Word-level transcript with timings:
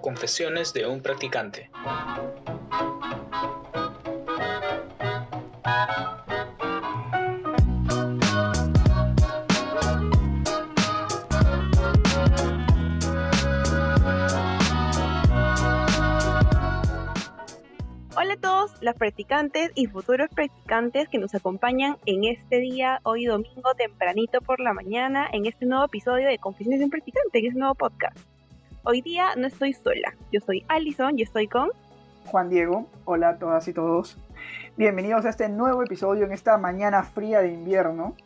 Confesiones 0.00 0.72
de 0.72 0.86
un 0.86 1.00
practicante. 1.00 1.70
Los 18.82 18.96
practicantes 18.96 19.70
y 19.76 19.86
futuros 19.86 20.28
practicantes 20.34 21.08
que 21.08 21.18
nos 21.18 21.36
acompañan 21.36 21.98
en 22.04 22.24
este 22.24 22.58
día, 22.58 22.98
hoy 23.04 23.26
domingo 23.26 23.74
tempranito 23.76 24.40
por 24.40 24.58
la 24.58 24.72
mañana, 24.72 25.28
en 25.32 25.46
este 25.46 25.66
nuevo 25.66 25.84
episodio 25.84 26.26
de 26.26 26.36
Confesiones 26.38 26.80
de 26.80 26.86
un 26.86 26.90
practicante, 26.90 27.38
en 27.38 27.46
este 27.46 27.58
nuevo 27.60 27.76
podcast. 27.76 28.18
Hoy 28.82 29.00
día 29.00 29.36
no 29.36 29.46
estoy 29.46 29.72
sola, 29.72 30.16
yo 30.32 30.40
soy 30.40 30.64
Alison 30.66 31.16
y 31.16 31.22
estoy 31.22 31.46
con 31.46 31.70
Juan 32.24 32.50
Diego. 32.50 32.88
Hola 33.04 33.28
a 33.28 33.38
todas 33.38 33.68
y 33.68 33.72
todos. 33.72 34.18
Bienvenidos 34.76 35.26
a 35.26 35.28
este 35.28 35.48
nuevo 35.48 35.84
episodio 35.84 36.24
en 36.24 36.32
esta 36.32 36.58
mañana 36.58 37.04
fría 37.04 37.40
de 37.40 37.52
invierno. 37.52 38.16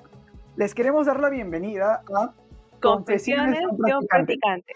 Les 0.56 0.74
queremos 0.74 1.04
dar 1.04 1.20
la 1.20 1.28
bienvenida 1.28 2.02
a 2.14 2.32
Confesiones 2.80 3.60
de 3.60 3.94
un 3.94 4.06
practicante. 4.06 4.72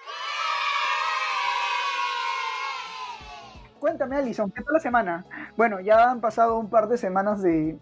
Cuéntame, 3.80 4.16
Alison, 4.16 4.50
¿qué 4.50 4.62
tal 4.62 4.74
la 4.74 4.80
semana? 4.80 5.24
Bueno, 5.56 5.80
ya 5.80 6.10
han 6.10 6.20
pasado 6.20 6.58
un 6.58 6.68
par 6.68 6.86
de 6.88 6.98
semanas 6.98 7.42
de, 7.42 7.78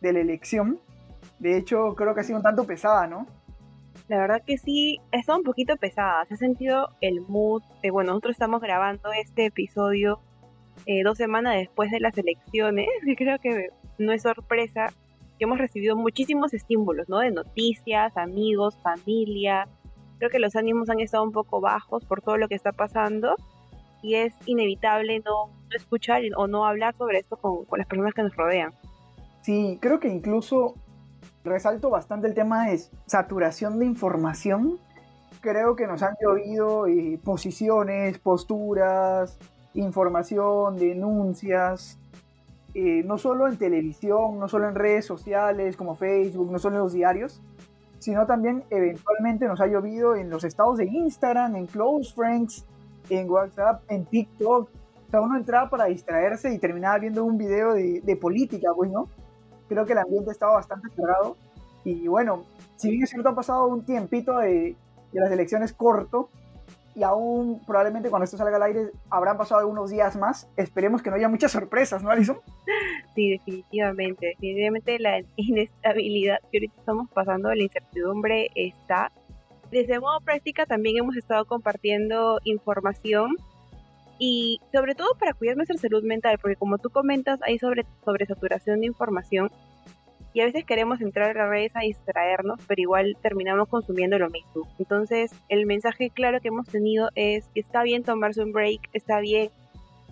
de 0.00 0.12
la 0.12 0.20
elección. 0.20 0.78
De 1.40 1.56
hecho, 1.56 1.96
creo 1.96 2.14
que 2.14 2.20
ha 2.20 2.24
sido 2.24 2.38
un 2.38 2.44
tanto 2.44 2.64
pesada, 2.64 3.08
¿no? 3.08 3.26
La 4.06 4.18
verdad 4.18 4.42
que 4.46 4.58
sí, 4.58 5.00
ha 5.12 5.18
estado 5.18 5.38
un 5.38 5.44
poquito 5.44 5.76
pesada. 5.76 6.24
Se 6.26 6.34
ha 6.34 6.36
sentido 6.36 6.90
el 7.00 7.20
mood. 7.22 7.62
Bueno, 7.90 8.12
nosotros 8.12 8.32
estamos 8.36 8.60
grabando 8.60 9.12
este 9.12 9.46
episodio 9.46 10.20
eh, 10.86 11.02
dos 11.02 11.18
semanas 11.18 11.56
después 11.56 11.90
de 11.90 11.98
las 11.98 12.16
elecciones. 12.16 12.86
Creo 13.16 13.38
que 13.40 13.70
no 13.98 14.12
es 14.12 14.22
sorpresa 14.22 14.86
que 15.38 15.46
hemos 15.46 15.58
recibido 15.58 15.96
muchísimos 15.96 16.54
estímulos, 16.54 17.08
¿no? 17.08 17.18
De 17.18 17.32
noticias, 17.32 18.16
amigos, 18.16 18.78
familia. 18.82 19.66
Creo 20.18 20.30
que 20.30 20.38
los 20.38 20.54
ánimos 20.54 20.90
han 20.90 21.00
estado 21.00 21.24
un 21.24 21.32
poco 21.32 21.60
bajos 21.60 22.04
por 22.04 22.22
todo 22.22 22.36
lo 22.36 22.46
que 22.46 22.54
está 22.54 22.70
pasando. 22.70 23.34
Y 24.04 24.16
es 24.16 24.34
inevitable 24.44 25.20
no, 25.24 25.50
escuchar 25.74 26.20
o 26.36 26.46
no 26.46 26.66
hablar 26.66 26.94
sobre 26.96 27.18
esto 27.18 27.36
con, 27.36 27.64
con 27.64 27.78
las 27.78 27.88
personas 27.88 28.12
que 28.12 28.22
nos 28.22 28.36
rodean. 28.36 28.72
Sí, 29.40 29.78
creo 29.80 29.98
que 29.98 30.08
incluso 30.08 30.74
resalto 31.42 31.88
bastante 31.90 32.26
el 32.26 32.34
tema 32.34 32.66
de 32.66 32.78
saturación 33.06 33.78
de 33.78 33.86
información. 33.86 34.78
Creo 35.40 35.74
que 35.74 35.86
nos 35.86 36.02
han 36.02 36.14
llovido 36.22 36.86
eh, 36.86 37.18
posiciones, 37.24 38.18
posturas, 38.18 39.38
información, 39.74 40.76
denuncias, 40.76 41.98
eh, 42.74 43.02
no 43.04 43.18
solo 43.18 43.46
en 43.48 43.56
televisión, 43.56 44.38
no 44.38 44.48
solo 44.48 44.68
en 44.68 44.74
redes 44.74 45.04
sociales 45.04 45.76
como 45.76 45.94
Facebook, 45.94 46.50
no 46.50 46.58
solo 46.58 46.76
en 46.76 46.82
los 46.82 46.92
diarios, 46.92 47.40
sino 47.98 48.26
también 48.26 48.64
eventualmente 48.70 49.46
nos 49.46 49.60
ha 49.60 49.66
llovido 49.66 50.16
en 50.16 50.30
los 50.30 50.44
estados 50.44 50.78
de 50.78 50.86
Instagram, 50.86 51.56
en 51.56 51.66
Close 51.66 52.12
Friends, 52.14 52.66
en 53.08 53.30
WhatsApp, 53.30 53.82
en 53.88 54.04
TikTok. 54.04 54.68
O 54.68 55.10
sea, 55.10 55.20
uno 55.20 55.36
entraba 55.36 55.70
para 55.70 55.84
distraerse 55.86 56.52
y 56.52 56.58
terminaba 56.58 56.98
viendo 56.98 57.24
un 57.24 57.38
video 57.38 57.74
de, 57.74 58.00
de 58.00 58.16
política, 58.16 58.70
pues, 58.74 58.90
¿no? 58.90 59.08
creo 59.68 59.86
que 59.86 59.92
el 59.92 59.98
ambiente 59.98 60.30
estaba 60.30 60.54
bastante 60.54 60.88
cerrado. 60.94 61.36
Y 61.84 62.06
bueno, 62.08 62.44
si 62.76 62.90
bien 62.90 63.02
es 63.02 63.10
cierto, 63.10 63.28
ha 63.28 63.34
pasado 63.34 63.66
un 63.66 63.84
tiempito 63.84 64.38
de, 64.38 64.76
de 65.12 65.20
las 65.20 65.30
elecciones 65.30 65.72
corto, 65.72 66.30
y 66.96 67.02
aún 67.02 67.60
probablemente 67.66 68.08
cuando 68.08 68.24
esto 68.24 68.36
salga 68.36 68.56
al 68.56 68.62
aire 68.62 68.90
habrán 69.10 69.36
pasado 69.36 69.60
algunos 69.60 69.90
días 69.90 70.16
más. 70.16 70.48
Esperemos 70.56 71.02
que 71.02 71.10
no 71.10 71.16
haya 71.16 71.28
muchas 71.28 71.50
sorpresas, 71.50 72.02
¿no, 72.02 72.10
Alison? 72.10 72.38
Sí, 73.16 73.30
definitivamente. 73.30 74.26
Definitivamente 74.28 74.98
la 75.00 75.20
inestabilidad 75.36 76.38
que 76.52 76.58
ahorita 76.58 76.74
estamos 76.78 77.10
pasando, 77.10 77.52
la 77.52 77.62
incertidumbre 77.62 78.50
está. 78.54 79.10
Desde 79.74 79.98
modo 79.98 80.20
práctica 80.20 80.66
también 80.66 80.98
hemos 80.98 81.16
estado 81.16 81.46
compartiendo 81.46 82.38
información 82.44 83.34
y 84.20 84.60
sobre 84.72 84.94
todo 84.94 85.08
para 85.18 85.32
cuidar 85.34 85.56
nuestra 85.56 85.76
salud 85.76 86.04
mental, 86.04 86.38
porque 86.40 86.54
como 86.54 86.78
tú 86.78 86.90
comentas, 86.90 87.40
hay 87.42 87.58
sobre, 87.58 87.84
sobresaturación 88.04 88.78
de 88.78 88.86
información 88.86 89.50
y 90.32 90.42
a 90.42 90.44
veces 90.44 90.64
queremos 90.64 91.00
entrar 91.00 91.30
a 91.30 91.34
las 91.34 91.48
redes 91.50 91.72
a 91.74 91.80
distraernos, 91.80 92.60
pero 92.68 92.82
igual 92.82 93.16
terminamos 93.20 93.66
consumiendo 93.68 94.16
lo 94.16 94.30
mismo. 94.30 94.62
Entonces, 94.78 95.32
el 95.48 95.66
mensaje 95.66 96.08
claro 96.08 96.40
que 96.40 96.48
hemos 96.48 96.68
tenido 96.68 97.08
es 97.16 97.48
que 97.48 97.58
está 97.58 97.82
bien 97.82 98.04
tomarse 98.04 98.44
un 98.44 98.52
break, 98.52 98.80
está 98.92 99.18
bien 99.18 99.50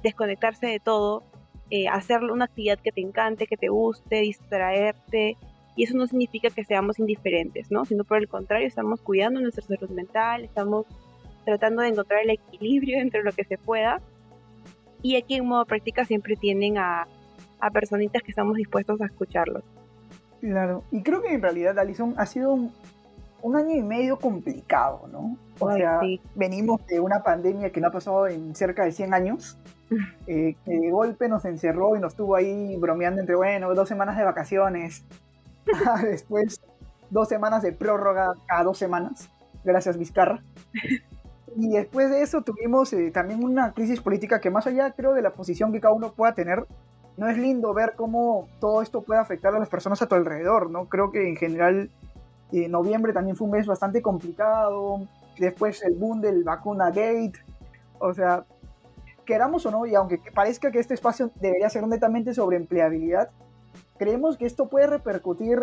desconectarse 0.03 0.67
de 0.67 0.81
todo, 0.81 1.23
eh, 1.71 1.87
hacer 1.87 2.25
una 2.25 2.47
actividad 2.47 2.81
que 2.81 2.91
te 2.91 3.01
encante, 3.01 3.47
que 3.47 3.57
te 3.57 3.69
guste, 3.69 4.23
distraerte. 4.23 5.37
Y 5.75 5.85
eso 5.85 5.97
no 5.97 6.07
significa 6.07 6.51
que 6.51 6.65
seamos 6.65 6.99
indiferentes, 6.99 7.71
¿no? 7.71 7.85
Sino 7.85 8.05
por 8.05 8.19
el 8.19 8.29
contrario, 8.29 8.67
estamos 8.67 9.01
cuidando 9.01 9.41
nuestra 9.41 9.65
salud 9.65 9.91
mental, 9.91 10.45
estamos 10.45 10.87
tratando 11.45 11.83
de 11.83 11.89
encontrar 11.89 12.21
el 12.23 12.31
equilibrio 12.31 12.99
entre 13.01 13.23
lo 13.23 13.33
que 13.33 13.45
se 13.45 13.59
pueda. 13.59 14.01
Y 15.03 15.17
aquí 15.17 15.35
en 15.35 15.47
modo 15.47 15.65
práctica 15.65 16.05
siempre 16.05 16.37
tienen 16.37 16.79
a, 16.79 17.09
a 17.61 17.71
personitas 17.71 18.23
que 18.23 18.31
estamos 18.31 18.57
dispuestos 18.57 19.01
a 19.01 19.07
escucharlos. 19.07 19.65
Claro, 20.41 20.85
y 20.91 21.03
creo 21.03 21.23
que 21.23 21.33
en 21.33 21.43
realidad, 21.43 21.79
Alison, 21.79 22.15
ha 22.19 22.27
sido 22.27 22.53
un, 22.53 22.73
un 23.43 23.57
año 23.57 23.77
y 23.77 23.83
medio 23.83 24.19
complicado, 24.19 25.09
¿no? 25.13 25.37
O 25.59 25.69
Ay, 25.69 25.81
sea, 25.81 26.01
sí. 26.01 26.21
venimos 26.35 26.85
de 26.87 27.01
una 27.01 27.23
pandemia 27.23 27.71
que 27.71 27.81
no 27.81 27.89
ha 27.89 27.93
pasado 27.93 28.27
en 28.29 28.55
cerca 28.55 28.85
de 28.85 28.93
100 28.93 29.15
años, 29.15 29.59
eh, 30.27 30.57
que 30.65 30.79
de 30.79 30.91
golpe 30.91 31.29
nos 31.29 31.45
encerró 31.45 31.97
y 31.97 32.01
nos 32.01 32.15
tuvo 32.15 32.37
ahí 32.37 32.77
bromeando 32.77 33.21
entre, 33.21 33.37
bueno, 33.37 33.75
dos 33.75 33.89
semanas 33.89 34.17
de 34.17 34.25
vacaciones, 34.25 35.05
después 36.03 36.61
dos 37.11 37.29
semanas 37.29 37.63
de 37.63 37.73
prórroga 37.73 38.35
cada 38.47 38.65
dos 38.65 38.79
semanas, 38.79 39.29
gracias 39.65 39.97
Vizcarra. 39.97 40.43
Y 41.57 41.69
después 41.69 42.11
de 42.11 42.23
eso 42.23 42.43
tuvimos 42.43 42.93
eh, 42.93 43.11
también 43.11 43.45
una 43.45 43.73
crisis 43.73 44.01
política 44.01 44.41
que 44.41 44.51
más 44.51 44.67
allá 44.67 44.93
creo 44.93 45.13
de 45.13 45.23
la 45.23 45.33
posición 45.33 45.73
que 45.73 45.81
cada 45.81 45.95
uno 45.95 46.13
pueda 46.13 46.35
tener, 46.35 46.67
no 47.17 47.29
es 47.29 47.37
lindo 47.37 47.75
ver 47.75 47.93
cómo 47.95 48.49
todo 48.59 48.81
esto 48.81 49.03
puede 49.03 49.21
afectar 49.21 49.55
a 49.55 49.59
las 49.59 49.69
personas 49.69 50.01
a 50.01 50.07
tu 50.07 50.15
alrededor, 50.15 50.71
¿no? 50.71 50.89
Creo 50.89 51.11
que 51.11 51.29
en 51.29 51.37
general 51.37 51.91
eh, 52.53 52.69
noviembre 52.69 53.13
también 53.13 53.37
fue 53.37 53.47
un 53.47 53.53
mes 53.53 53.67
bastante 53.67 54.01
complicado, 54.01 55.07
después 55.39 55.83
el 55.83 55.95
boom 55.95 56.23
del 56.23 56.43
vacuna 56.45 56.87
gate, 56.87 57.35
o 57.99 58.15
sea, 58.15 58.45
queramos 59.27 59.65
o 59.67 59.71
no, 59.71 59.87
y 59.87 59.95
aunque 59.95 60.19
parezca 60.35 60.71
que 60.71 60.79
este 60.79 60.95
espacio 60.95 61.31
debería 61.41 61.69
ser 61.69 61.87
netamente 61.87 62.33
sobre 62.33 62.57
empleabilidad, 62.57 63.31
creemos 63.99 64.37
que 64.37 64.47
esto 64.47 64.69
puede 64.69 64.87
repercutir, 64.87 65.59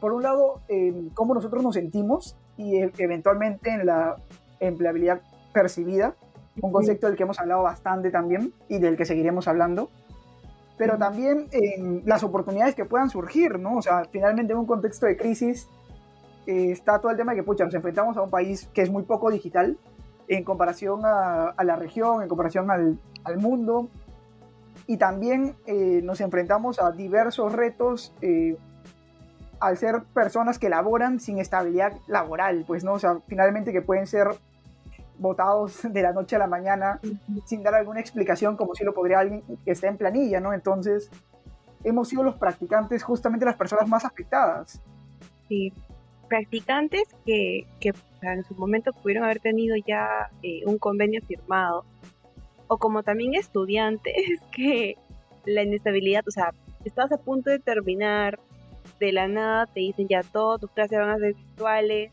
por 0.00 0.12
un 0.12 0.22
lado, 0.22 0.60
en 0.68 1.10
cómo 1.10 1.34
nosotros 1.34 1.62
nos 1.62 1.74
sentimos 1.74 2.36
y 2.56 2.76
e- 2.76 2.92
eventualmente 2.98 3.70
en 3.70 3.86
la 3.86 4.16
empleabilidad 4.60 5.20
percibida, 5.52 6.14
un 6.62 6.72
concepto 6.72 7.06
del 7.06 7.16
que 7.16 7.22
hemos 7.24 7.38
hablado 7.38 7.62
bastante 7.62 8.10
también 8.10 8.52
y 8.68 8.78
del 8.78 8.96
que 8.96 9.04
seguiremos 9.04 9.46
hablando, 9.48 9.90
pero 10.78 10.98
también 10.98 11.48
en 11.52 12.02
las 12.06 12.22
oportunidades 12.22 12.74
que 12.74 12.84
puedan 12.84 13.10
surgir, 13.10 13.58
¿no? 13.58 13.76
O 13.76 13.82
sea, 13.82 14.04
finalmente 14.10 14.52
en 14.52 14.58
un 14.58 14.66
contexto 14.66 15.06
de 15.06 15.16
crisis 15.16 15.68
eh, 16.46 16.70
está 16.70 16.98
todo 16.98 17.10
el 17.10 17.16
tema 17.16 17.32
de 17.32 17.38
que, 17.38 17.42
pucha, 17.42 17.64
nos 17.64 17.74
enfrentamos 17.74 18.16
a 18.16 18.22
un 18.22 18.30
país 18.30 18.68
que 18.72 18.82
es 18.82 18.90
muy 18.90 19.02
poco 19.02 19.30
digital 19.30 19.76
en 20.28 20.44
comparación 20.44 21.04
a, 21.04 21.48
a 21.50 21.64
la 21.64 21.76
región, 21.76 22.22
en 22.22 22.28
comparación 22.28 22.70
al, 22.70 22.98
al 23.24 23.38
mundo, 23.38 23.88
y 24.86 24.98
también 24.98 25.56
eh, 25.66 26.00
nos 26.02 26.20
enfrentamos 26.20 26.80
a 26.80 26.92
diversos 26.92 27.52
retos 27.52 28.12
eh, 28.22 28.56
al 29.58 29.76
ser 29.76 30.02
personas 30.14 30.58
que 30.58 30.68
laboran 30.68 31.18
sin 31.18 31.38
estabilidad 31.38 31.92
laboral, 32.06 32.64
pues, 32.66 32.84
¿no? 32.84 32.94
O 32.94 32.98
sea, 32.98 33.18
finalmente 33.26 33.72
que 33.72 33.82
pueden 33.82 34.06
ser 34.06 34.28
votados 35.18 35.80
de 35.82 36.02
la 36.02 36.12
noche 36.12 36.36
a 36.36 36.38
la 36.38 36.46
mañana 36.46 37.00
sin 37.46 37.62
dar 37.62 37.74
alguna 37.74 38.00
explicación 38.00 38.56
como 38.56 38.74
si 38.74 38.84
lo 38.84 38.92
podría 38.92 39.20
alguien 39.20 39.42
que 39.64 39.70
está 39.70 39.88
en 39.88 39.96
planilla, 39.96 40.40
¿no? 40.40 40.52
Entonces, 40.52 41.10
hemos 41.84 42.08
sido 42.08 42.22
los 42.22 42.36
practicantes 42.36 43.02
justamente 43.02 43.46
las 43.46 43.56
personas 43.56 43.88
más 43.88 44.04
afectadas. 44.04 44.80
Sí, 45.48 45.72
practicantes 46.28 47.04
que, 47.24 47.66
que 47.80 47.92
en 48.22 48.44
su 48.44 48.54
momento 48.54 48.92
pudieron 48.92 49.24
haber 49.24 49.40
tenido 49.40 49.76
ya 49.86 50.30
eh, 50.42 50.62
un 50.66 50.78
convenio 50.78 51.20
firmado, 51.26 51.84
o 52.68 52.78
como 52.78 53.02
también 53.02 53.34
estudiantes 53.34 54.14
que 54.52 54.96
la 55.44 55.62
inestabilidad, 55.62 56.26
o 56.26 56.30
sea, 56.30 56.52
estás 56.84 57.12
a 57.12 57.18
punto 57.18 57.50
de 57.50 57.58
terminar, 57.58 58.38
de 59.00 59.12
la 59.12 59.28
nada 59.28 59.66
te 59.66 59.80
dicen 59.80 60.08
ya 60.08 60.22
todo, 60.22 60.58
tus 60.58 60.70
clases 60.70 60.98
van 60.98 61.10
a 61.10 61.18
ser 61.18 61.34
virtuales, 61.34 62.10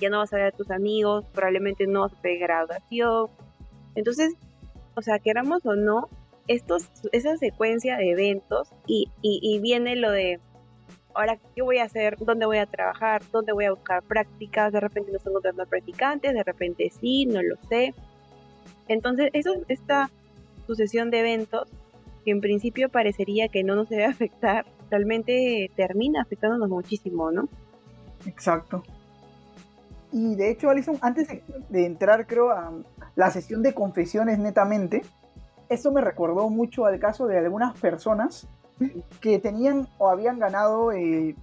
ya 0.00 0.08
no 0.08 0.18
vas 0.18 0.32
a 0.32 0.36
ver 0.36 0.46
a 0.46 0.52
tus 0.52 0.70
amigos, 0.70 1.24
probablemente 1.32 1.86
no 1.86 2.02
vas 2.02 2.12
a 2.12 2.20
tener 2.22 2.38
graduación. 2.38 3.28
Entonces, 3.94 4.34
o 4.94 5.02
sea, 5.02 5.18
queramos 5.18 5.64
o 5.66 5.76
no, 5.76 6.08
estos, 6.48 6.90
esa 7.12 7.36
secuencia 7.36 7.96
de 7.96 8.10
eventos 8.10 8.70
y, 8.86 9.08
y, 9.22 9.58
viene 9.60 9.94
lo 9.94 10.10
de 10.10 10.40
ahora, 11.14 11.38
¿qué 11.54 11.62
voy 11.62 11.78
a 11.78 11.84
hacer? 11.84 12.16
¿Dónde 12.18 12.46
voy 12.46 12.58
a 12.58 12.66
trabajar? 12.66 13.22
¿Dónde 13.30 13.52
voy 13.52 13.66
a 13.66 13.72
buscar 13.72 14.02
prácticas? 14.02 14.72
De 14.72 14.80
repente 14.80 15.10
no 15.10 15.18
estoy 15.18 15.30
encontrando 15.30 15.66
practicantes, 15.66 16.34
de 16.34 16.42
repente 16.42 16.90
sí, 16.90 17.26
no 17.26 17.42
lo 17.42 17.56
sé. 17.68 17.94
Entonces, 18.90 19.30
eso, 19.34 19.52
esta 19.68 20.10
sucesión 20.66 21.10
de 21.10 21.20
eventos, 21.20 21.68
que 22.24 22.32
en 22.32 22.40
principio 22.40 22.88
parecería 22.88 23.46
que 23.46 23.62
no 23.62 23.76
nos 23.76 23.88
debe 23.88 24.04
afectar, 24.06 24.66
realmente 24.90 25.70
termina 25.76 26.22
afectándonos 26.22 26.68
muchísimo, 26.68 27.30
¿no? 27.30 27.48
Exacto. 28.26 28.82
Y 30.12 30.34
de 30.34 30.50
hecho, 30.50 30.70
Alison, 30.70 30.98
antes 31.02 31.28
de, 31.68 31.86
entrar, 31.86 32.26
creo, 32.26 32.50
a 32.50 32.72
la 33.14 33.30
sesión 33.30 33.62
de 33.62 33.74
confesiones 33.74 34.40
netamente, 34.40 35.02
esto 35.68 35.92
me 35.92 36.00
recordó 36.00 36.50
mucho 36.50 36.84
al 36.84 36.98
caso 36.98 37.28
de 37.28 37.38
algunas 37.38 37.78
personas 37.78 38.48
que 39.20 39.38
tenían 39.38 39.86
o 39.98 40.08
habían 40.08 40.40
ganado 40.40 40.90
eh, 40.90 41.36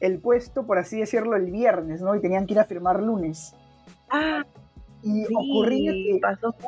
el 0.00 0.18
puesto, 0.18 0.66
por 0.66 0.76
así 0.76 1.00
decirlo, 1.00 1.34
el 1.34 1.50
viernes, 1.50 2.02
¿no? 2.02 2.14
Y 2.14 2.20
tenían 2.20 2.46
que 2.46 2.52
ir 2.52 2.60
a 2.60 2.64
firmar 2.64 3.02
lunes. 3.02 3.54
Ah, 4.10 4.44
y 5.04 5.24
ocurría 5.34 5.92
que 5.92 6.20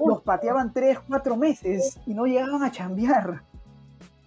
los 0.07 0.23
pateaban 0.23 0.73
tres, 0.73 0.99
cuatro 1.09 1.37
meses 1.37 1.99
y 2.07 2.15
no 2.15 2.27
llegaban 2.27 2.63
a 2.63 2.71
chambear. 2.71 3.43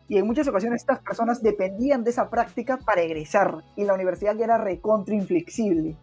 Y 0.08 0.18
en 0.18 0.26
muchas 0.26 0.48
ocasiones 0.48 0.82
estas 0.82 1.00
personas 1.00 1.44
dependían 1.44 2.04
de 2.04 2.10
esa 2.10 2.30
práctica 2.32 2.78
para 2.78 3.02
egresar. 3.02 3.64
Y 3.76 3.86
la 3.86 3.94
universidad 3.94 4.36
ya 4.36 4.46
era 4.46 4.58
recontra 4.58 5.14
inflexible. 5.14 5.96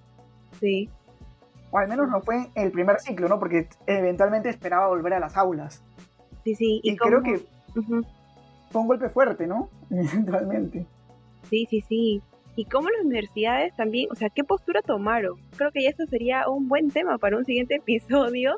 Sí. 0.61 0.89
O 1.73 1.79
al 1.79 1.89
menos 1.89 2.09
no 2.09 2.21
fue 2.23 2.49
el 2.55 2.71
primer 2.71 3.01
ciclo, 3.01 3.29
¿no? 3.29 3.41
Porque 3.41 3.69
eventualmente 3.87 4.49
esperaba 4.49 4.87
volver 4.87 5.15
a 5.15 5.21
las 5.21 5.37
aulas. 5.37 5.83
Sí, 6.45 6.55
sí. 6.55 6.81
Y, 6.85 6.97
creo 6.97 7.21
que 7.21 7.45
fue 8.71 8.81
un 8.81 8.87
golpe 8.87 9.09
fuerte, 9.09 9.49
¿no? 9.49 9.69
Eventualmente. 9.91 10.87
Sí, 11.51 11.67
sí, 11.69 11.81
sí. 11.81 12.23
Y 12.57 12.65
cómo 12.65 12.89
las 12.89 13.05
universidades 13.05 13.77
también, 13.77 14.09
o 14.11 14.15
sea, 14.15 14.31
qué 14.31 14.43
postura 14.43 14.83
tomaron. 14.83 15.39
Creo 15.57 15.71
que 15.73 15.83
ya 15.83 15.91
esto 15.91 16.07
sería 16.07 16.49
un 16.49 16.69
buen 16.69 16.91
tema 16.91 17.19
para 17.19 17.37
un 17.37 17.45
siguiente 17.45 17.75
episodio 17.87 18.57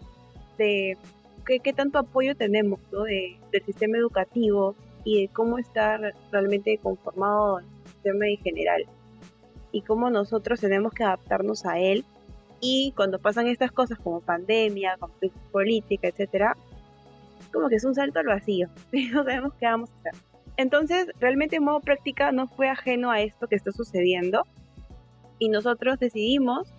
de 0.57 0.97
qué, 1.45 1.61
qué 1.61 1.73
tanto 1.73 1.99
apoyo 1.99 2.37
tenemos 2.37 2.81
¿no? 2.93 3.03
de, 3.03 3.39
del 3.53 3.65
sistema 3.65 3.99
educativo 3.99 4.77
y 5.05 5.23
de 5.23 5.29
cómo 5.29 5.59
está 5.59 5.99
realmente 6.31 6.79
conformado 6.79 7.61
el 7.61 7.67
sistema 7.93 8.29
en 8.29 8.37
general 8.39 8.85
y 9.73 9.83
cómo 9.83 10.11
nosotros 10.11 10.61
tenemos 10.61 10.93
que 10.93 11.05
adaptarnos 11.05 11.67
a 11.67 11.79
él 11.79 12.05
y 12.61 12.93
cuando 12.97 13.19
pasan 13.19 13.47
estas 13.47 13.71
cosas 13.71 13.99
como 13.99 14.21
pandemia, 14.21 14.97
como 14.99 15.15
política, 15.53 16.09
etcétera, 16.09 16.57
como 17.53 17.69
que 17.69 17.77
es 17.77 17.85
un 17.85 17.95
salto 17.95 18.19
al 18.19 18.27
vacío, 18.27 18.69
no 19.13 19.25
sabemos 19.25 19.55
qué 19.55 19.67
vamos 19.67 19.91
a 19.91 20.11
hacer. 20.11 20.28
Entonces, 20.59 21.07
realmente 21.21 21.57
en 21.57 21.65
modo 21.65 21.81
práctica 21.81 22.33
no 22.33 22.49
fue 22.49 22.69
ajeno 22.69 23.13
a 23.13 23.21
esto 23.23 23.47
que 23.47 23.55
está 23.55 23.71
sucediendo 23.71 24.43
y 25.39 25.49
nosotros 25.51 26.01
decidimos 26.01 26.75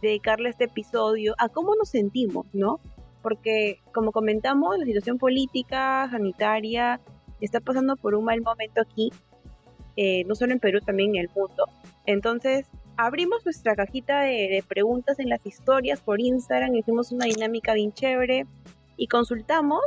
dedicarle 0.00 0.48
este 0.48 0.64
episodio 0.64 1.34
a 1.38 1.50
cómo 1.50 1.74
nos 1.76 1.90
sentimos, 1.90 2.46
¿no? 2.54 2.80
Porque, 3.22 3.78
como 3.92 4.10
comentamos, 4.10 4.78
la 4.78 4.86
situación 4.86 5.18
política, 5.18 6.08
sanitaria, 6.10 6.98
está 7.42 7.60
pasando 7.60 7.96
por 7.96 8.14
un 8.14 8.24
mal 8.24 8.40
momento 8.40 8.80
aquí, 8.80 9.10
eh, 9.96 10.24
no 10.24 10.34
solo 10.34 10.54
en 10.54 10.58
Perú, 10.60 10.80
también 10.80 11.14
en 11.14 11.22
el 11.22 11.28
mundo. 11.36 11.66
Entonces, 12.06 12.66
abrimos 12.96 13.44
nuestra 13.44 13.76
cajita 13.76 14.22
de, 14.22 14.64
preguntas 14.66 15.18
en 15.18 15.28
las 15.28 15.44
historias 15.44 16.00
por 16.00 16.20
Instagram, 16.20 16.74
hicimos 16.74 17.12
una 17.12 17.26
dinámica 17.26 17.74
bien 17.74 17.92
chévere 17.92 18.46
y 18.96 19.08
consultamos 19.08 19.80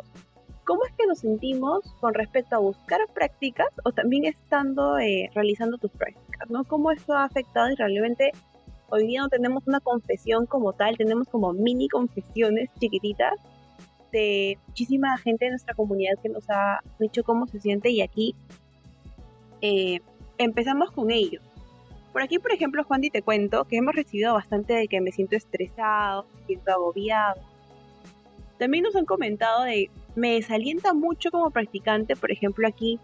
cómo 0.65 0.85
es 0.85 0.93
que 0.93 1.05
nos 1.07 1.19
sentimos 1.19 1.83
con 1.99 2.13
respecto 2.13 2.55
a 2.55 2.59
buscar 2.59 2.99
prácticas 3.13 3.67
o 3.83 3.91
también 3.91 4.25
estando 4.25 4.97
eh, 4.99 5.29
realizando 5.33 5.77
tus 5.77 5.91
prácticas, 5.91 6.49
¿no? 6.49 6.63
Cómo 6.63 6.91
esto 6.91 7.13
ha 7.13 7.25
afectado 7.25 7.71
y 7.71 7.75
realmente 7.75 8.31
hoy 8.89 9.07
día 9.07 9.21
no 9.21 9.29
tenemos 9.29 9.67
una 9.67 9.79
confesión 9.79 10.45
como 10.45 10.73
tal, 10.73 10.97
tenemos 10.97 11.27
como 11.27 11.53
mini 11.53 11.89
confesiones 11.89 12.69
chiquititas 12.79 13.33
de 14.11 14.57
muchísima 14.67 15.17
gente 15.17 15.45
de 15.45 15.51
nuestra 15.51 15.73
comunidad 15.73 16.13
que 16.21 16.29
nos 16.29 16.49
ha 16.49 16.81
dicho 16.99 17.23
cómo 17.23 17.47
se 17.47 17.59
siente 17.59 17.89
y 17.89 18.01
aquí 18.01 18.35
eh, 19.61 19.99
empezamos 20.37 20.91
con 20.91 21.11
ellos. 21.11 21.43
Por 22.11 22.21
aquí, 22.21 22.37
por 22.37 22.51
ejemplo, 22.51 22.83
Juan, 22.83 23.03
y 23.03 23.09
te 23.09 23.23
cuento 23.23 23.65
que 23.65 23.77
hemos 23.77 23.95
recibido 23.95 24.35
bastante 24.35 24.73
de 24.73 24.87
que 24.87 25.01
me 25.01 25.11
siento 25.11 25.35
estresado, 25.35 26.27
me 26.35 26.45
siento 26.45 26.71
agobiado. 26.71 27.41
También 28.59 28.83
nos 28.83 28.95
han 28.95 29.05
comentado 29.05 29.63
de 29.63 29.89
me 30.15 30.33
desalienta 30.33 30.93
mucho 30.93 31.31
como 31.31 31.51
practicante, 31.51 32.15
por 32.15 32.31
ejemplo, 32.31 32.67
aquí, 32.67 32.99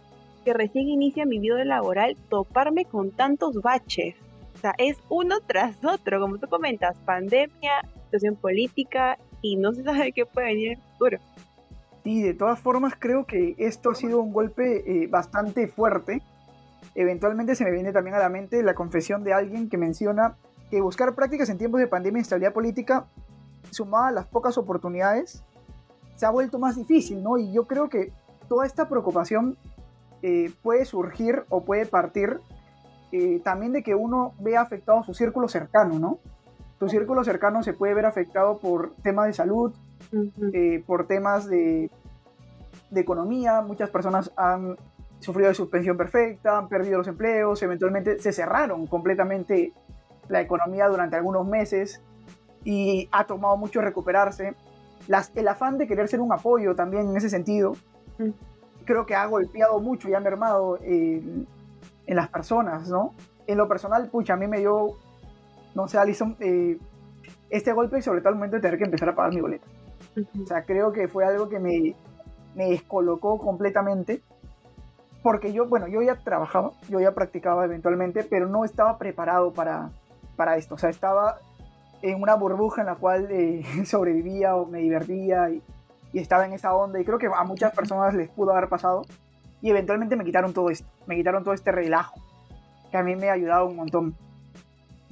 que 0.45 0.53
recién 0.53 0.88
inicia 0.88 1.25
mi 1.25 1.39
vida 1.39 1.63
laboral, 1.65 2.15
toparme 2.29 2.85
con 2.85 3.11
tantos 3.11 3.61
baches. 3.61 4.15
O 4.56 4.57
sea, 4.57 4.73
es 4.77 4.97
uno 5.09 5.38
tras 5.45 5.83
otro, 5.83 6.19
como 6.19 6.38
tú 6.38 6.47
comentas, 6.47 6.97
pandemia, 7.06 7.81
situación 8.06 8.35
política 8.35 9.17
y 9.41 9.56
no 9.56 9.73
se 9.73 9.83
sabe 9.83 10.11
qué 10.11 10.25
puede 10.25 10.47
venir 10.47 10.71
en 10.71 10.77
el 10.77 10.83
futuro. 10.91 11.17
Sí, 12.03 12.21
de 12.21 12.33
todas 12.33 12.59
formas 12.59 12.94
creo 12.97 13.25
que 13.25 13.56
esto 13.57 13.91
ha 13.91 13.95
sido 13.95 14.21
un 14.21 14.33
golpe 14.33 14.83
eh, 14.85 15.07
bastante 15.07 15.67
fuerte 15.67 16.21
Eventualmente 16.95 17.56
se 17.56 17.63
me 17.63 17.71
viene 17.71 17.94
también 17.94 18.15
a 18.15 18.19
la 18.19 18.29
mente 18.29 18.63
la 18.63 18.73
confesión 18.73 19.23
de 19.23 19.33
alguien 19.33 19.69
que 19.69 19.77
menciona 19.77 20.35
que 20.69 20.81
buscar 20.81 21.15
prácticas 21.15 21.50
en 21.50 21.57
tiempos 21.57 21.79
de 21.79 21.88
pandemia 21.88 22.19
y 22.19 22.21
estabilidad 22.21 22.53
política, 22.53 23.07
sumada 23.71 24.07
a 24.07 24.11
las 24.11 24.27
pocas 24.27 24.57
oportunidades, 24.57 25.44
se 26.19 26.25
ha 26.25 26.31
vuelto 26.31 26.60
más 26.60 26.75
difícil, 26.75 27.24
¿no? 27.24 27.38
Y 27.38 27.54
yo 27.54 27.66
creo 27.66 27.88
que 27.88 28.12
toda 28.50 28.66
esta 28.66 28.89
preocupación 28.89 29.56
eh, 30.21 30.51
puede 30.62 30.83
surgir 30.83 31.45
o 31.48 31.63
puede 31.63 31.86
partir 31.86 32.42
eh, 33.13 33.39
también 33.42 33.71
de 33.71 33.83
que 33.83 33.95
uno 33.95 34.33
vea 34.38 34.60
afectado 34.60 35.01
su 35.04 35.13
círculo 35.13 35.48
cercano, 35.48 35.98
¿no? 35.98 36.19
Tu 36.77 36.89
círculo 36.89 37.24
cercano 37.24 37.63
se 37.63 37.71
puede 37.71 37.94
ver 37.94 38.06
afectado 38.06 38.57
por 38.57 38.94
temas 39.01 39.27
de 39.27 39.33
salud, 39.33 39.74
eh, 40.51 40.83
por 40.86 41.07
temas 41.07 41.48
de, 41.48 41.89
de 42.92 43.00
economía. 43.00 43.62
Muchas 43.62 43.89
personas 43.89 44.33
han 44.36 44.75
sufrido 45.19 45.48
de 45.48 45.56
suspensión 45.56 45.95
perfecta, 45.95 46.57
han 46.57 46.68
perdido 46.68 46.98
los 46.98 47.07
empleos, 47.07 47.63
eventualmente 47.63 48.19
se 48.19 48.33
cerraron 48.33 48.88
completamente 48.88 49.71
la 50.27 50.42
economía 50.42 50.89
durante 50.89 51.16
algunos 51.16 51.48
meses 51.48 52.01
y 52.66 53.07
ha 53.13 53.25
tomado 53.25 53.56
mucho 53.56 53.80
recuperarse. 53.80 54.54
Las, 55.07 55.31
el 55.36 55.48
afán 55.48 55.78
de 55.78 55.88
querer 55.88 56.07
ser 56.07 56.22
un 56.22 56.31
apoyo 56.31 56.75
también 56.75 57.10
en 57.10 57.18
ese 57.18 57.30
sentido, 57.30 57.74
creo 58.86 59.06
que 59.06 59.16
ha 59.16 59.25
golpeado 59.25 59.80
mucho 59.80 60.10
y 60.10 60.13
ha 60.13 60.19
mermado 60.19 60.78
en 60.81 61.48
las 62.07 62.30
personas, 62.30 62.90
¿no? 62.90 63.13
En 63.48 63.57
lo 63.57 63.68
personal, 63.68 64.10
pucha, 64.10 64.34
a 64.34 64.38
mí 64.38 64.48
me 64.48 64.60
dio, 64.60 64.98
no 65.74 65.88
sé, 65.88 65.98
Alison, 65.98 66.36
eh, 66.40 66.78
este 67.50 67.74
golpe 67.74 68.00
y 68.00 68.01
sobre 68.01 68.22
todo 68.22 68.30
el 68.30 68.36
momento 68.36 68.57
de 68.57 68.62
tener 68.62 68.78
que 68.78 68.86
empezar 68.86 69.10
a 69.10 69.16
pagar 69.16 69.34
mi 69.34 69.42
boleto. 69.42 69.66
O 70.42 70.46
sea, 70.46 70.63
creo 70.63 70.92
que 70.92 71.07
fue 71.07 71.26
algo 71.26 71.50
que 71.50 71.59
me, 71.59 71.95
me 72.56 72.69
descolocó 72.69 73.38
completamente 73.38 74.21
porque 75.21 75.52
yo, 75.52 75.68
bueno, 75.68 75.88
yo 75.88 76.02
ya 76.02 76.16
trabajaba, 76.16 76.71
yo 76.88 77.00
ya 77.00 77.14
practicaba 77.14 77.66
eventualmente, 77.66 78.23
pero 78.23 78.47
no 78.47 78.64
estaba 78.64 78.97
preparado 78.97 79.52
para, 79.52 79.90
para 80.35 80.57
esto. 80.57 80.76
O 80.76 80.78
sea, 80.78 80.90
estaba 80.90 81.40
en 82.01 82.21
una 82.21 82.35
burbuja 82.35 82.81
en 82.81 82.87
la 82.87 82.95
cual 82.95 83.27
eh, 83.31 83.63
sobrevivía 83.85 84.56
o 84.56 84.65
me 84.65 84.79
divertía 84.79 85.49
y, 85.49 85.61
y, 86.13 86.19
estaba 86.19 86.45
en 86.45 86.53
esa 86.53 86.73
onda. 86.73 86.99
Y 86.99 87.06
creo 87.06 87.18
que 87.18 87.27
a 87.27 87.44
muchas 87.44 87.73
personas 87.73 88.13
les 88.13 88.29
pudo 88.29 88.51
haber 88.51 88.69
pasado. 88.69 89.03
Y 89.61 89.69
eventualmente 89.69 90.15
me 90.15 90.23
quitaron 90.23 90.53
todo 90.53 90.69
esto, 90.69 90.87
me 91.06 91.15
quitaron 91.15 91.44
todo 91.44 91.53
este 91.53 91.73
relajo, 91.73 92.15
que 92.91 92.97
a 92.97 93.03
mí 93.03 93.15
me 93.18 93.29
ha 93.29 93.33
ayudado 93.33 93.65
un 93.65 93.75
montón. 93.75 94.15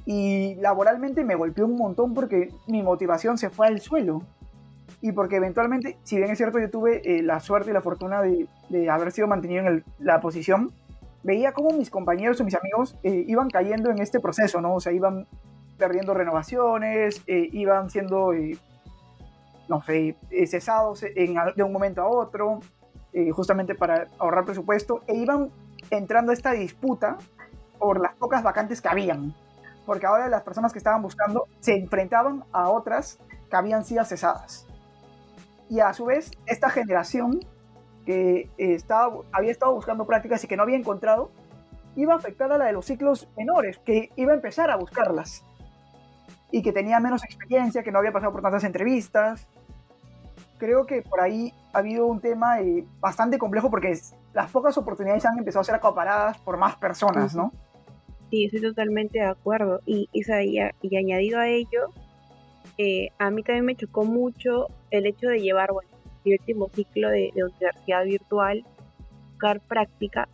Y 0.06 0.56
laboralmente 0.56 1.26
me 1.26 1.36
golpeó 1.36 1.66
un 1.66 1.76
montón 1.76 2.14
porque 2.14 2.54
mi 2.66 2.82
motivación 2.82 3.38
se 3.38 3.50
fue 3.50 3.68
al 3.68 3.82
suelo 3.82 4.22
y 5.02 5.12
porque 5.12 5.36
eventualmente, 5.36 5.98
si 6.04 6.16
bien 6.16 6.32
es 6.32 6.38
cierto, 6.38 6.60
yo 6.60 6.70
tuve 6.70 7.02
eh, 7.04 7.22
la 7.22 7.42
suerte 7.42 7.72
y 7.72 7.74
la 7.74 7.82
fortuna 7.82 8.22
de, 8.22 8.48
de 8.70 8.90
haber 8.90 9.12
sido 9.12 9.28
mantenido 9.28 9.68
en 9.68 9.84
la 10.00 10.22
posición, 10.22 10.72
veía 11.24 11.52
cómo 11.52 11.72
mis 11.72 11.90
compañeros 11.90 12.40
o 12.40 12.46
mis 12.46 12.56
amigos 12.56 12.96
eh, 13.04 13.26
iban 13.28 13.50
cayendo 13.50 13.92
en 13.92 14.00
este 14.00 14.20
proceso, 14.20 14.62
¿no? 14.62 14.76
O 14.76 14.80
sea, 14.80 14.94
iban 14.94 15.28
perdiendo 15.78 16.14
renovaciones, 16.14 17.22
eh, 17.28 17.50
iban 17.52 17.90
siendo, 17.90 18.32
no 19.68 19.84
sé, 19.84 20.16
cesados 20.48 21.04
en, 21.04 21.36
de 21.56 21.64
un 21.64 21.72
momento 21.72 22.02
a 22.02 22.08
otro, 22.08 22.60
justamente 23.34 23.74
para 23.74 24.08
ahorrar 24.20 24.46
presupuesto, 24.46 25.02
e 25.08 25.16
iban 25.16 25.50
entrando 25.90 26.32
a 26.32 26.36
esta 26.36 26.52
disputa 26.52 27.18
por 27.80 28.00
las 28.00 28.14
pocas 28.16 28.44
vacantes 28.44 28.82
que 28.82 28.90
habían, 28.90 29.34
porque 29.86 30.06
ahora 30.06 30.28
las 30.28 30.44
personas 30.44 30.72
que 30.72 30.80
estaban 30.80 31.02
buscando 31.02 31.48
se 31.60 31.76
enfrentaban 31.76 32.44
a 32.52 32.70
otras 32.70 33.20
que 33.50 33.56
habían 33.56 33.86
sido 33.86 34.04
cesadas. 34.04 34.68
Y 35.70 35.80
a 35.80 35.94
su 35.94 36.06
vez 36.06 36.32
esta 36.46 36.70
generación 36.70 37.40
que 38.06 38.50
eh, 38.58 38.74
estaba, 38.74 39.18
había 39.32 39.52
estado 39.52 39.74
buscando 39.74 40.06
prácticas 40.06 40.44
y 40.44 40.48
que 40.48 40.56
no 40.56 40.64
había 40.64 40.78
encontrado, 40.78 41.30
iba 41.96 42.14
a 42.14 42.18
afectar 42.18 42.52
a 42.52 42.58
la 42.58 42.66
de 42.66 42.74
los 42.74 42.86
ciclos 42.86 43.28
menores, 43.36 43.80
que 43.80 44.12
iba 44.16 44.32
a 44.32 44.36
empezar 44.36 44.70
a 44.70 44.78
buscarlas 44.78 45.44
y 46.52 46.62
que 46.62 46.72
tenía 46.72 47.00
menos 47.00 47.24
experiencia, 47.24 47.84
que 47.84 47.92
no 47.92 48.00
había 48.00 48.12
pasado 48.12 48.32
por 48.32 48.42
tantas 48.42 48.64
entrevistas. 48.64 49.48
Creo 50.58 50.86
que 50.86 51.02
por 51.02 51.22
ahí 51.22 51.54
ha 51.74 51.80
habido 51.80 52.08
un 52.08 52.20
tema 52.20 52.62
eh, 52.62 52.84
bastante 53.00 53.38
complejo 53.38 53.70
porque 53.70 53.98
las 54.34 54.52
pocas 54.52 54.78
oportunidades 54.78 55.26
han 55.26 55.38
empezado 55.38 55.62
a 55.62 55.66
ser 55.66 55.76
acaparadas 55.76 56.38
por 56.40 56.58
más 56.58 56.76
personas, 56.76 57.36
¿no? 57.36 57.52
Sí, 58.30 58.46
estoy 58.46 58.62
totalmente 58.62 59.20
de 59.20 59.26
acuerdo. 59.26 59.82
Y, 59.86 60.10
y, 60.12 60.24
y 60.82 60.98
añadido 60.98 61.40
a 61.40 61.48
ello, 61.48 61.94
eh, 62.78 63.10
a 63.18 63.32
mí 63.32 63.44
también 63.44 63.66
me 63.66 63.76
chocó 63.76 64.04
mucho 64.04 64.68
el 64.92 65.06
hecho 65.06 65.28
de 65.28 65.40
llevar, 65.40 65.72
bueno, 65.72 65.90
el 66.26 66.34
último 66.34 66.70
ciclo 66.74 67.10
de, 67.10 67.32
universidad 67.34 68.04
virtual, 68.06 68.66
buscar 69.32 69.62
práctica, 69.62 70.28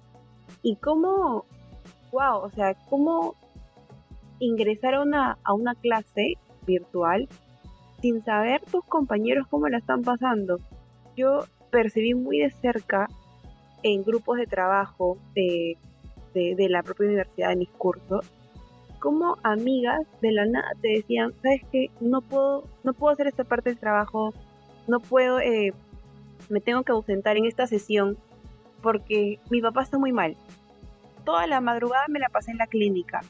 y 0.62 0.75
cómo, 0.77 1.46
wow, 2.12 2.38
o 2.43 2.50
sea, 2.51 2.75
cómo 2.89 3.36
ingresar 4.46 4.96
a 4.96 5.02
una, 5.02 5.38
a 5.44 5.54
una 5.54 5.76
clase 5.76 6.38
virtual 6.66 7.28
sin 8.02 8.24
saber 8.24 8.62
tus 8.72 8.84
compañeros 8.86 9.48
cómo 9.50 9.68
la 9.70 9.78
están 9.78 10.02
pasando. 10.02 10.60
Yo 11.16 11.46
percibí 11.72 12.14
muy 12.14 12.40
de 12.40 12.52
cerca 12.52 13.08
en 13.82 14.04
grupos 14.04 14.38
de 14.38 14.48
trabajo 14.48 15.18
de, 15.36 15.78
de, 16.34 16.70
la 16.70 16.84
propia 16.84 17.08
universidad 17.08 17.50
de 17.50 17.56
mis 17.58 17.70
cursos, 17.70 18.32
como 19.00 19.38
amigas 19.44 20.02
de 20.22 20.32
la 20.32 20.46
nada 20.46 20.72
te 20.82 20.90
decían, 20.90 21.34
sabes 21.42 21.62
que 21.72 21.88
no 22.00 22.22
puedo, 22.22 22.64
no 22.84 22.94
puedo 22.94 23.14
hacer 23.14 23.28
esta 23.28 23.44
parte 23.44 23.70
del 23.70 23.80
trabajo, 23.80 24.34
no 24.88 25.00
puedo, 25.00 25.40
eh, 25.40 25.74
me 26.50 26.62
tengo 26.62 26.84
que 26.84 26.94
ausentar 26.94 27.38
en 27.38 27.46
esta 27.46 27.68
sesión 27.68 28.18
porque 28.82 29.40
mi 29.50 29.62
papá 29.62 29.84
está 29.84 29.98
muy 29.98 30.12
mal. 30.12 30.36
Toda 31.26 31.48
la 31.48 31.62
madrugada 31.62 32.06
me 32.10 32.20
la 32.20 32.30
pasé 32.30 32.52
en 32.52 32.58
la 32.58 32.68
clínica. 32.68 33.22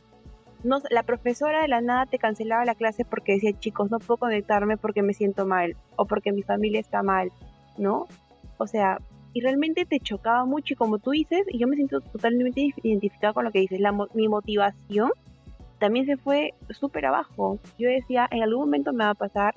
No, 0.63 0.81
la 0.89 1.03
profesora 1.03 1.61
de 1.61 1.67
la 1.67 1.81
nada 1.81 2.05
te 2.05 2.17
cancelaba 2.17 2.63
la 2.63 2.75
clase 2.75 3.03
porque 3.03 3.33
decía, 3.33 3.57
chicos, 3.59 3.91
no 3.91 3.99
puedo 3.99 4.17
conectarme 4.17 4.77
porque 4.77 5.01
me 5.01 5.13
siento 5.13 5.45
mal 5.45 5.75
o 5.97 6.05
porque 6.05 6.31
mi 6.31 6.41
familia 6.41 6.79
está 6.79 7.03
mal, 7.03 7.31
¿no? 7.77 8.07
O 8.57 8.67
sea, 8.67 8.99
y 9.33 9.41
realmente 9.41 9.85
te 9.85 9.99
chocaba 9.99 10.45
mucho 10.45 10.73
y 10.73 10.77
como 10.77 10.99
tú 10.99 11.11
dices, 11.11 11.45
y 11.49 11.57
yo 11.57 11.67
me 11.67 11.75
siento 11.75 11.99
totalmente 11.99 12.69
identificada 12.81 13.33
con 13.33 13.43
lo 13.43 13.51
que 13.51 13.59
dices, 13.59 13.79
la, 13.79 13.91
mi 14.13 14.27
motivación 14.27 15.11
también 15.79 16.05
se 16.05 16.15
fue 16.15 16.53
súper 16.69 17.07
abajo. 17.07 17.59
Yo 17.77 17.89
decía, 17.89 18.27
en 18.31 18.43
algún 18.43 18.61
momento 18.61 18.93
me 18.93 19.03
va 19.03 19.09
a 19.09 19.15
pasar, 19.15 19.55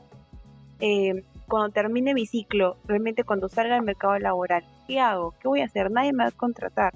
eh, 0.81 1.23
cuando 1.47 1.69
termine 1.71 2.15
mi 2.15 2.27
ciclo, 2.27 2.79
realmente 2.87 3.23
cuando 3.23 3.49
salga 3.49 3.77
al 3.77 3.83
mercado 3.83 4.19
laboral, 4.19 4.65
¿qué 4.89 4.99
hago? 4.99 5.35
¿Qué 5.41 5.47
voy 5.47 5.61
a 5.61 5.67
hacer? 5.67 5.91
Nadie 5.93 6.13
me 6.13 6.25
va 6.25 6.31
a 6.31 6.33
contratar, 6.33 6.95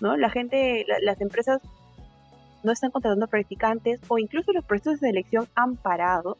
¿no? 0.00 0.16
La 0.16 0.30
gente, 0.30 0.84
las 1.02 1.20
empresas 1.20 1.60
no 2.68 2.72
están 2.74 2.90
contratando 2.90 3.26
practicantes 3.28 3.98
o 4.08 4.18
incluso 4.18 4.52
los 4.52 4.62
procesos 4.62 5.00
de 5.00 5.08
selección 5.08 5.48
han 5.54 5.76
parado 5.76 6.36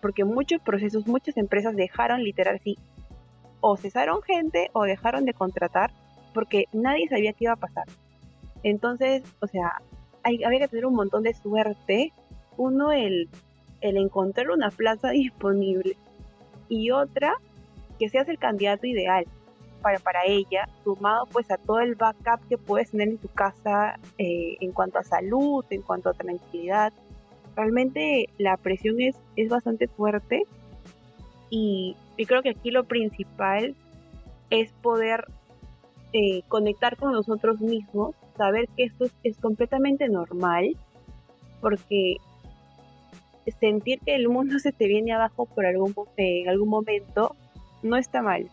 porque 0.00 0.24
muchos 0.24 0.60
procesos, 0.60 1.06
muchas 1.06 1.36
empresas 1.36 1.76
dejaron 1.76 2.24
literal 2.24 2.56
así 2.56 2.76
o 3.60 3.76
cesaron 3.76 4.22
gente 4.22 4.70
o 4.72 4.82
dejaron 4.82 5.24
de 5.24 5.34
contratar 5.34 5.92
porque 6.34 6.64
nadie 6.72 7.08
sabía 7.08 7.32
qué 7.32 7.44
iba 7.44 7.52
a 7.52 7.56
pasar. 7.56 7.84
Entonces, 8.64 9.22
o 9.40 9.46
sea, 9.46 9.80
hay, 10.24 10.42
había 10.42 10.58
que 10.58 10.68
tener 10.68 10.86
un 10.86 10.94
montón 10.94 11.22
de 11.22 11.32
suerte. 11.34 12.12
Uno, 12.56 12.90
el, 12.90 13.28
el 13.80 13.96
encontrar 13.96 14.50
una 14.50 14.70
plaza 14.70 15.10
disponible 15.10 15.96
y 16.68 16.90
otra, 16.90 17.34
que 18.00 18.08
seas 18.08 18.28
el 18.28 18.38
candidato 18.38 18.88
ideal 18.88 19.26
para, 19.82 19.98
para 19.98 20.20
ella, 20.26 20.68
sumado 20.84 21.26
pues 21.26 21.50
a 21.50 21.58
todo 21.58 21.80
el 21.80 21.94
backup 21.94 22.46
que 22.48 22.56
puedes 22.56 22.90
tener 22.90 23.08
en 23.08 23.18
tu 23.18 23.28
casa 23.28 23.98
eh, 24.18 24.56
en 24.60 24.72
cuanto 24.72 24.98
a 24.98 25.04
salud, 25.04 25.64
en 25.70 25.82
cuanto 25.82 26.10
a 26.10 26.14
tranquilidad. 26.14 26.92
Realmente 27.54 28.26
la 28.38 28.56
presión 28.56 29.00
es, 29.00 29.16
es 29.36 29.50
bastante 29.50 29.88
fuerte 29.88 30.46
y, 31.54 31.96
creo 32.26 32.40
que 32.40 32.50
aquí 32.50 32.70
lo 32.70 32.84
principal 32.84 33.74
es 34.48 34.72
poder 34.80 35.26
eh, 36.14 36.40
conectar 36.48 36.96
con 36.96 37.12
nosotros 37.12 37.60
mismos, 37.60 38.14
saber 38.38 38.68
que 38.74 38.84
esto 38.84 39.04
es, 39.22 39.36
completamente 39.36 40.08
normal, 40.08 40.74
porque 41.60 42.16
sentir 43.60 44.00
que 44.00 44.14
el 44.14 44.30
mundo 44.30 44.58
se 44.60 44.72
te 44.72 44.86
viene 44.86 45.12
abajo 45.12 45.44
por 45.44 45.66
algún, 45.66 45.94
en 46.16 46.48
algún 46.48 46.70
momento 46.70 47.36
no 47.82 47.96
está 47.98 48.22
mal. 48.22 48.48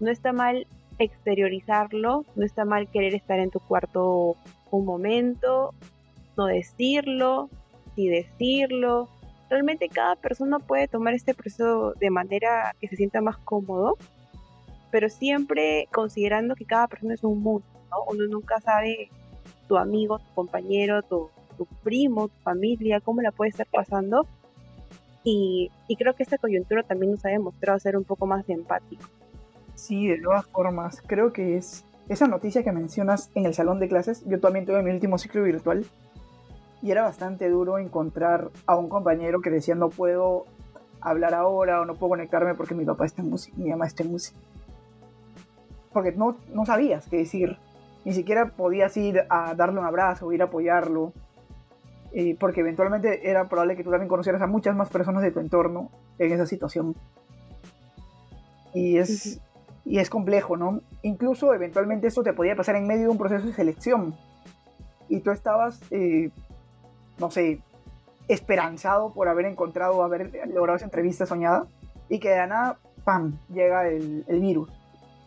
No 0.00 0.10
está 0.10 0.32
mal 0.32 0.66
exteriorizarlo, 0.98 2.24
no 2.36 2.44
está 2.44 2.64
mal 2.64 2.88
querer 2.88 3.14
estar 3.14 3.38
en 3.38 3.50
tu 3.50 3.60
cuarto 3.60 4.36
un 4.70 4.84
momento, 4.84 5.74
no 6.36 6.46
decirlo, 6.46 7.48
sí 7.94 8.08
decirlo, 8.08 9.08
realmente 9.48 9.88
cada 9.88 10.16
persona 10.16 10.58
puede 10.58 10.88
tomar 10.88 11.14
este 11.14 11.34
proceso 11.34 11.94
de 12.00 12.10
manera 12.10 12.74
que 12.80 12.88
se 12.88 12.96
sienta 12.96 13.20
más 13.20 13.38
cómodo, 13.38 13.96
pero 14.90 15.08
siempre 15.08 15.88
considerando 15.92 16.54
que 16.54 16.64
cada 16.64 16.88
persona 16.88 17.14
es 17.14 17.24
un 17.24 17.42
mundo, 17.42 17.66
¿no? 17.90 17.96
Uno 18.12 18.26
nunca 18.26 18.60
sabe 18.60 19.10
tu 19.68 19.76
amigo, 19.76 20.18
tu 20.18 20.34
compañero, 20.34 21.02
tu, 21.02 21.30
primo, 21.82 22.28
tu 22.28 22.38
familia, 22.42 23.00
cómo 23.00 23.22
la 23.22 23.32
puede 23.32 23.50
estar 23.50 23.66
pasando. 23.66 24.26
Y, 25.22 25.70
creo 25.98 26.14
que 26.14 26.22
esta 26.22 26.38
coyuntura 26.38 26.82
también 26.82 27.12
nos 27.12 27.24
ha 27.24 27.28
demostrado 27.28 27.78
ser 27.78 27.96
un 27.96 28.04
poco 28.04 28.26
más 28.26 28.48
empático. 28.48 29.04
Sí, 29.84 30.08
de 30.08 30.18
todas 30.18 30.46
formas, 30.46 31.02
creo 31.06 31.34
que 31.34 31.58
es 31.58 31.84
esa 32.08 32.26
noticia 32.26 32.62
que 32.62 32.72
mencionas 32.72 33.30
en 33.34 33.44
el 33.44 33.52
salón 33.52 33.80
de 33.80 33.86
clases. 33.86 34.24
Yo 34.24 34.40
también 34.40 34.64
tuve 34.64 34.82
mi 34.82 34.90
último 34.90 35.18
ciclo 35.18 35.42
virtual 35.42 35.84
y 36.80 36.90
era 36.90 37.02
bastante 37.02 37.50
duro 37.50 37.76
encontrar 37.76 38.48
a 38.64 38.76
un 38.76 38.88
compañero 38.88 39.42
que 39.42 39.50
decía 39.50 39.74
no 39.74 39.90
puedo 39.90 40.46
hablar 41.02 41.34
ahora 41.34 41.82
o 41.82 41.84
no 41.84 41.96
puedo 41.96 42.12
conectarme 42.12 42.54
porque 42.54 42.74
mi 42.74 42.86
papá 42.86 43.04
está 43.04 43.20
en 43.20 43.28
música, 43.28 43.54
mi 43.58 43.68
mamá 43.68 43.86
está 43.86 44.02
en 44.04 44.12
música. 44.12 44.38
Porque 45.92 46.12
no, 46.12 46.38
no 46.54 46.64
sabías 46.64 47.06
qué 47.10 47.18
decir. 47.18 47.58
Ni 48.06 48.14
siquiera 48.14 48.52
podías 48.52 48.96
ir 48.96 49.26
a 49.28 49.54
darle 49.54 49.80
un 49.80 49.84
abrazo 49.84 50.32
ir 50.32 50.40
a 50.40 50.46
apoyarlo. 50.46 51.12
Eh, 52.14 52.38
porque 52.40 52.60
eventualmente 52.60 53.28
era 53.28 53.50
probable 53.50 53.76
que 53.76 53.84
tú 53.84 53.90
también 53.90 54.08
conocieras 54.08 54.40
a 54.40 54.46
muchas 54.46 54.74
más 54.74 54.88
personas 54.88 55.22
de 55.22 55.30
tu 55.30 55.40
entorno 55.40 55.90
en 56.18 56.32
esa 56.32 56.46
situación. 56.46 56.96
Y 58.72 58.96
es, 58.96 59.42
y 59.84 59.98
es 59.98 60.10
complejo, 60.10 60.56
¿no? 60.56 60.80
Incluso 61.02 61.52
eventualmente 61.54 62.08
eso 62.08 62.22
te 62.22 62.32
podía 62.32 62.56
pasar 62.56 62.76
en 62.76 62.86
medio 62.86 63.02
de 63.04 63.08
un 63.08 63.18
proceso 63.18 63.46
de 63.46 63.52
selección. 63.52 64.14
Y 65.08 65.20
tú 65.20 65.30
estabas 65.30 65.80
eh, 65.90 66.30
no 67.18 67.30
sé, 67.30 67.60
esperanzado 68.28 69.12
por 69.12 69.28
haber 69.28 69.46
encontrado, 69.46 70.02
haber 70.02 70.32
logrado 70.48 70.76
esa 70.76 70.86
entrevista 70.86 71.26
soñada, 71.26 71.66
y 72.08 72.18
que 72.18 72.30
de 72.30 72.46
nada, 72.46 72.78
¡pam!, 73.04 73.38
llega 73.48 73.88
el, 73.88 74.24
virus. 74.28 74.70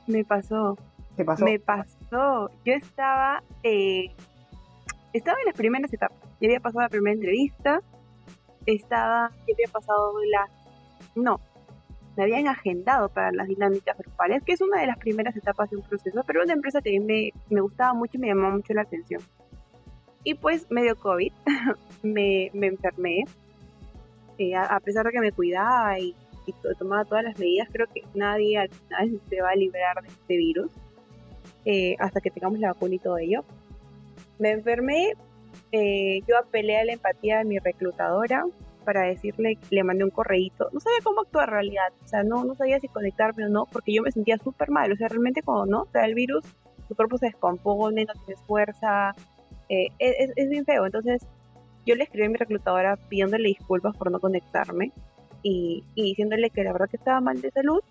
Me 0.08 0.24
pasó. 0.24 0.78
¿Qué 1.16 1.26
pasó? 1.26 1.46
Me 1.46 1.60
pasó. 1.60 2.50
Yo 2.64 2.74
estaba, 2.74 3.44
eh, 3.64 4.12
estaba 5.14 5.40
en 5.40 5.46
las 5.46 5.56
primeras 5.56 5.92
etapas. 5.92 6.18
Ya 6.40 6.48
había 6.48 6.60
pasado 6.60 6.82
la 6.82 6.90
primera 6.90 7.16
entrevista, 7.16 7.82
estaba, 8.66 9.32
ya 9.48 9.54
había 9.54 9.68
pasado 9.72 10.14
la... 10.32 10.48
No, 11.16 11.40
me 12.18 12.24
habían 12.24 12.48
agendado 12.48 13.10
para 13.10 13.32
las 13.32 13.48
dinámicas 13.48 13.96
grupales, 13.96 14.42
que 14.44 14.54
es 14.54 14.62
una 14.62 14.82
de 14.82 14.88
las 14.88 14.98
primeras 14.98 15.38
etapas 15.38 15.70
de 15.70 15.78
un 15.78 15.84
proceso, 15.84 16.24
pero 16.26 16.44
una 16.44 16.54
empresa 16.54 16.82
que 16.82 17.00
me, 17.00 17.32
me 17.50 17.62
gustaba 17.62 17.94
mucho 17.94 18.18
y 18.18 18.18
me 18.18 18.28
llamó 18.28 18.50
mucho 18.50 18.74
la 18.74 18.82
atención. 18.82 19.22
Y 20.24 20.34
pues 20.34 20.70
medio 20.72 20.96
COVID, 20.96 21.32
me, 22.04 22.50
me 22.54 22.68
enfermé. 22.68 23.24
Eh, 24.40 24.56
a, 24.56 24.80
pesar 24.80 25.06
de 25.06 25.12
que 25.12 25.20
me 25.20 25.32
cuidaba 25.32 26.00
y, 26.00 26.16
tomaba 26.80 27.06
todas 27.06 27.24
las 27.24 27.38
medidas, 27.38 27.68
creo 27.72 27.88
que 27.94 28.04
nadie 28.14 28.58
al 28.58 28.70
final 28.70 29.22
se 29.30 29.42
va 29.42 29.50
a 29.52 29.56
liberar 29.56 30.02
de 30.02 30.08
este 30.08 30.38
virus 30.38 30.72
eh, 31.66 31.96
hasta 32.00 32.22
que 32.22 32.32
tengamos 32.32 32.60
la 32.60 32.74
vacuna 32.74 32.96
y 32.96 33.00
todo 33.00 33.18
ello. 33.18 33.44
Me 34.40 34.52
enfermé, 34.52 35.14
eh, 35.72 36.22
yo 36.28 36.38
apelé 36.38 36.78
a 36.78 36.86
la 36.86 36.94
empatía 36.94 37.40
de 37.40 37.46
mi 37.46 37.60
reclutadora 37.60 38.46
para 38.88 39.02
decirle, 39.02 39.58
le 39.70 39.84
mandé 39.84 40.06
un 40.06 40.12
correíto. 40.12 40.70
No 40.72 40.80
sabía 40.80 41.00
cómo 41.04 41.20
actuar 41.20 41.50
en 41.50 41.56
realidad, 41.56 41.90
o 42.06 42.08
sea, 42.08 42.24
no, 42.24 42.46
no 42.46 42.56
sabía 42.56 42.80
si 42.80 42.88
conectarme 42.88 43.44
o 43.44 43.50
no, 43.50 43.66
porque 43.70 43.94
yo 43.94 44.02
me 44.02 44.14
sentía 44.14 44.38
súper 44.38 44.70
mal. 44.70 44.90
O 44.94 44.96
sea, 44.96 45.10
realmente 45.10 45.42
cuando 45.42 45.66
no, 45.66 45.82
o 45.82 45.92
sea, 45.92 46.06
el 46.06 46.16
virus, 46.16 46.46
tu 46.88 46.96
cuerpo 46.96 47.18
se 47.18 47.26
descompone, 47.26 48.06
no 48.06 48.14
tienes 48.26 48.42
fuerza, 48.46 49.14
eh, 49.68 49.90
es, 50.00 50.32
es, 50.38 50.50
bien 50.50 50.64
feo. 50.64 50.86
Entonces, 50.86 51.28
yo 51.86 51.96
le 51.96 52.06
escribí 52.06 52.28
a 52.28 52.30
mi 52.30 52.38
reclutadora 52.38 52.96
pidiéndole 52.96 53.50
disculpas 53.50 53.94
por 53.98 54.10
no 54.10 54.22
conectarme 54.22 54.94
y, 55.44 55.84
diciéndole 55.94 56.50
que 56.50 56.64
la 56.64 56.72
verdad 56.72 56.90
que 56.90 56.96
estaba 56.96 57.20
mal 57.20 57.42
de 57.42 57.52
salud 57.52 57.82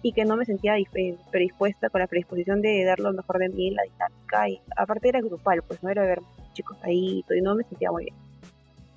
y 0.00 0.12
que 0.12 0.24
no 0.24 0.38
me 0.38 0.46
sentía 0.46 0.78
eh, 0.78 1.18
predispuesta 1.30 1.90
con 1.90 2.00
la 2.00 2.06
predisposición 2.06 2.62
de 2.62 2.82
dar 2.84 2.98
lo 2.98 3.12
mejor 3.12 3.36
de 3.40 3.50
mí 3.50 3.68
en 3.68 3.74
la 3.74 3.82
dinámica. 3.82 4.48
Y 4.48 4.62
aparte 4.74 5.10
era 5.10 5.20
grupal, 5.20 5.60
pues 5.68 5.82
no 5.82 5.90
era 5.90 6.00
ver 6.06 6.22
chicos 6.54 6.78
ahí 6.82 7.22
y 7.28 7.40
no 7.42 7.54
me 7.54 7.64
sentía 7.64 7.92
muy 7.92 8.04
bien. 8.04 8.16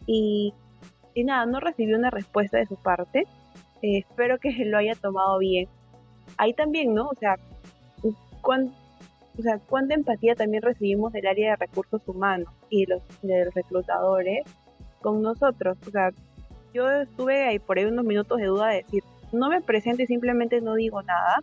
Y, 0.07 0.53
y 1.13 1.23
nada, 1.23 1.45
no 1.45 1.59
recibí 1.59 1.93
una 1.93 2.09
respuesta 2.09 2.57
de 2.57 2.65
su 2.65 2.75
parte. 2.75 3.27
Eh, 3.81 3.99
espero 3.99 4.39
que 4.39 4.51
lo 4.65 4.77
haya 4.77 4.95
tomado 4.95 5.37
bien. 5.39 5.67
Ahí 6.37 6.53
también, 6.53 6.93
¿no? 6.93 7.09
O 7.09 7.15
sea, 7.15 7.35
¿cuánto 8.41 8.73
o 9.37 9.41
sea, 9.41 9.59
cuánta 9.67 9.95
empatía 9.95 10.35
también 10.35 10.61
recibimos 10.61 11.11
del 11.11 11.25
área 11.25 11.51
de 11.51 11.55
recursos 11.55 12.07
humanos 12.07 12.49
y 12.69 12.85
los, 12.85 13.01
de 13.21 13.45
los 13.45 13.53
reclutadores 13.53 14.43
con 15.01 15.21
nosotros. 15.21 15.77
O 15.87 15.91
sea, 15.91 16.11
yo 16.73 16.89
estuve 16.91 17.43
ahí 17.43 17.59
por 17.59 17.77
ahí 17.77 17.85
unos 17.85 18.05
minutos 18.05 18.37
de 18.37 18.45
duda 18.45 18.69
de 18.69 18.77
decir, 18.77 19.03
no 19.31 19.49
me 19.49 19.61
presento 19.61 20.03
y 20.03 20.07
simplemente 20.07 20.61
no 20.61 20.75
digo 20.75 21.01
nada, 21.01 21.37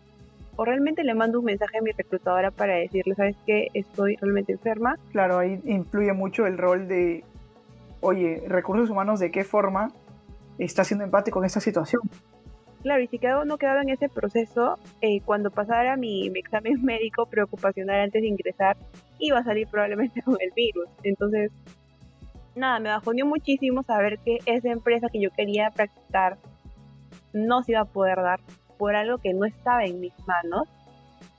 o 0.56 0.64
realmente 0.64 1.02
le 1.02 1.14
mando 1.14 1.40
un 1.40 1.46
mensaje 1.46 1.78
a 1.78 1.82
mi 1.82 1.90
reclutadora 1.90 2.50
para 2.50 2.74
decirle, 2.74 3.14
¿sabes 3.14 3.36
qué? 3.46 3.68
Estoy 3.74 4.16
realmente 4.16 4.52
enferma. 4.52 4.96
Claro, 5.10 5.38
ahí 5.38 5.60
influye 5.64 6.12
mucho 6.12 6.46
el 6.46 6.58
rol 6.58 6.86
de, 6.86 7.24
oye, 8.00 8.42
recursos 8.46 8.90
humanos, 8.90 9.20
¿de 9.20 9.30
qué 9.30 9.44
forma 9.44 9.92
está 10.58 10.84
siendo 10.84 11.04
empático 11.04 11.38
en 11.40 11.46
esta 11.46 11.60
situación? 11.60 12.02
Claro, 12.82 13.02
y 13.02 13.08
si 13.08 13.18
quedaba, 13.18 13.44
no 13.44 13.58
quedaba 13.58 13.82
en 13.82 13.90
ese 13.90 14.08
proceso, 14.08 14.78
eh, 15.02 15.20
cuando 15.20 15.50
pasara 15.50 15.96
mi, 15.96 16.28
examen 16.28 16.82
médico 16.82 17.26
preocupacional 17.26 18.00
antes 18.00 18.22
de 18.22 18.28
ingresar, 18.28 18.76
iba 19.18 19.38
a 19.38 19.44
salir 19.44 19.68
probablemente 19.68 20.22
con 20.24 20.36
el 20.40 20.50
virus. 20.54 20.88
Entonces, 21.02 21.52
nada, 22.54 22.80
me 22.80 22.88
bajoneó 22.88 23.26
muchísimo 23.26 23.82
saber 23.82 24.18
que 24.18 24.38
esa 24.46 24.70
empresa 24.70 25.08
que 25.12 25.20
yo 25.20 25.30
quería 25.30 25.70
practicar 25.70 26.38
no 27.32 27.62
se 27.62 27.72
iba 27.72 27.80
a 27.80 27.84
poder 27.84 28.16
dar 28.16 28.40
por 28.78 28.96
algo 28.96 29.18
que 29.18 29.34
no 29.34 29.44
estaba 29.44 29.84
en 29.84 30.00
mis 30.00 30.14
manos, 30.26 30.68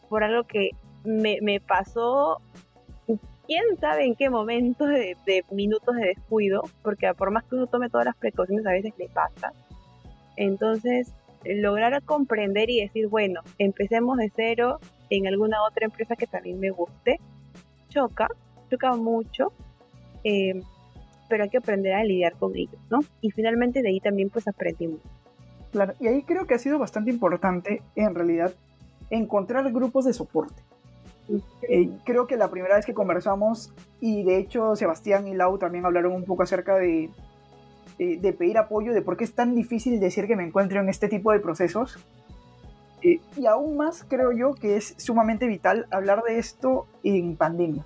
por 0.09 0.23
algo 0.23 0.43
que 0.43 0.71
me 1.03 1.59
pasó, 1.59 2.39
quién 3.47 3.63
sabe 3.79 4.05
en 4.05 4.15
qué 4.15 4.29
momento 4.29 4.85
de, 4.85 5.15
de, 5.25 5.43
minutos 5.51 5.95
de 5.95 6.07
descuido, 6.07 6.63
porque 6.81 7.13
por 7.13 7.31
más 7.31 7.43
que 7.43 7.55
uno 7.55 7.67
tome 7.67 7.89
todas 7.89 8.05
las 8.05 8.15
precauciones, 8.15 8.65
a 8.65 8.71
veces 8.71 8.93
le 8.97 9.09
pasa. 9.09 9.51
Entonces, 10.37 11.13
lograr 11.45 12.01
comprender 12.03 12.69
y 12.69 12.81
decir, 12.81 13.07
bueno, 13.07 13.41
empecemos 13.57 14.17
de 14.17 14.31
cero 14.35 14.79
en 15.09 15.27
alguna 15.27 15.63
otra 15.63 15.85
empresa 15.85 16.15
que 16.15 16.27
también 16.27 16.59
me 16.59 16.71
guste, 16.71 17.19
choca, 17.89 18.27
choca 18.69 18.95
mucho, 18.95 19.51
eh, 20.23 20.61
pero 21.29 21.43
hay 21.43 21.49
que 21.49 21.57
aprender 21.57 21.93
a 21.93 22.03
lidiar 22.03 22.33
con 22.33 22.55
ellos, 22.55 22.79
¿no? 22.89 22.99
Y 23.21 23.31
finalmente 23.31 23.81
de 23.81 23.89
ahí 23.89 23.99
también 23.99 24.29
pues 24.29 24.47
aprendimos. 24.47 24.99
Claro, 25.71 25.93
y 25.99 26.07
ahí 26.07 26.23
creo 26.23 26.45
que 26.45 26.53
ha 26.53 26.59
sido 26.59 26.77
bastante 26.79 27.11
importante 27.11 27.81
en 27.95 28.13
realidad 28.13 28.53
encontrar 29.09 29.71
grupos 29.71 30.05
de 30.05 30.13
soporte. 30.13 30.61
Eh, 31.63 31.89
creo 32.03 32.27
que 32.27 32.37
la 32.37 32.49
primera 32.49 32.75
vez 32.75 32.85
que 32.85 32.93
conversamos, 32.93 33.73
y 33.99 34.23
de 34.23 34.37
hecho 34.37 34.75
Sebastián 34.75 35.27
y 35.27 35.33
Lau 35.33 35.57
también 35.57 35.85
hablaron 35.85 36.13
un 36.13 36.25
poco 36.25 36.43
acerca 36.43 36.75
de, 36.75 37.09
de 37.97 38.33
pedir 38.33 38.57
apoyo, 38.57 38.93
de 38.93 39.01
por 39.01 39.17
qué 39.17 39.23
es 39.23 39.33
tan 39.33 39.55
difícil 39.55 39.99
decir 39.99 40.27
que 40.27 40.35
me 40.35 40.43
encuentro 40.43 40.81
en 40.81 40.89
este 40.89 41.07
tipo 41.07 41.31
de 41.31 41.39
procesos. 41.39 41.99
Eh, 43.03 43.19
y 43.35 43.45
aún 43.47 43.77
más 43.77 44.05
creo 44.07 44.31
yo 44.31 44.53
que 44.53 44.77
es 44.77 44.93
sumamente 44.97 45.47
vital 45.47 45.87
hablar 45.91 46.21
de 46.23 46.37
esto 46.37 46.85
en 47.03 47.35
pandemia. 47.35 47.85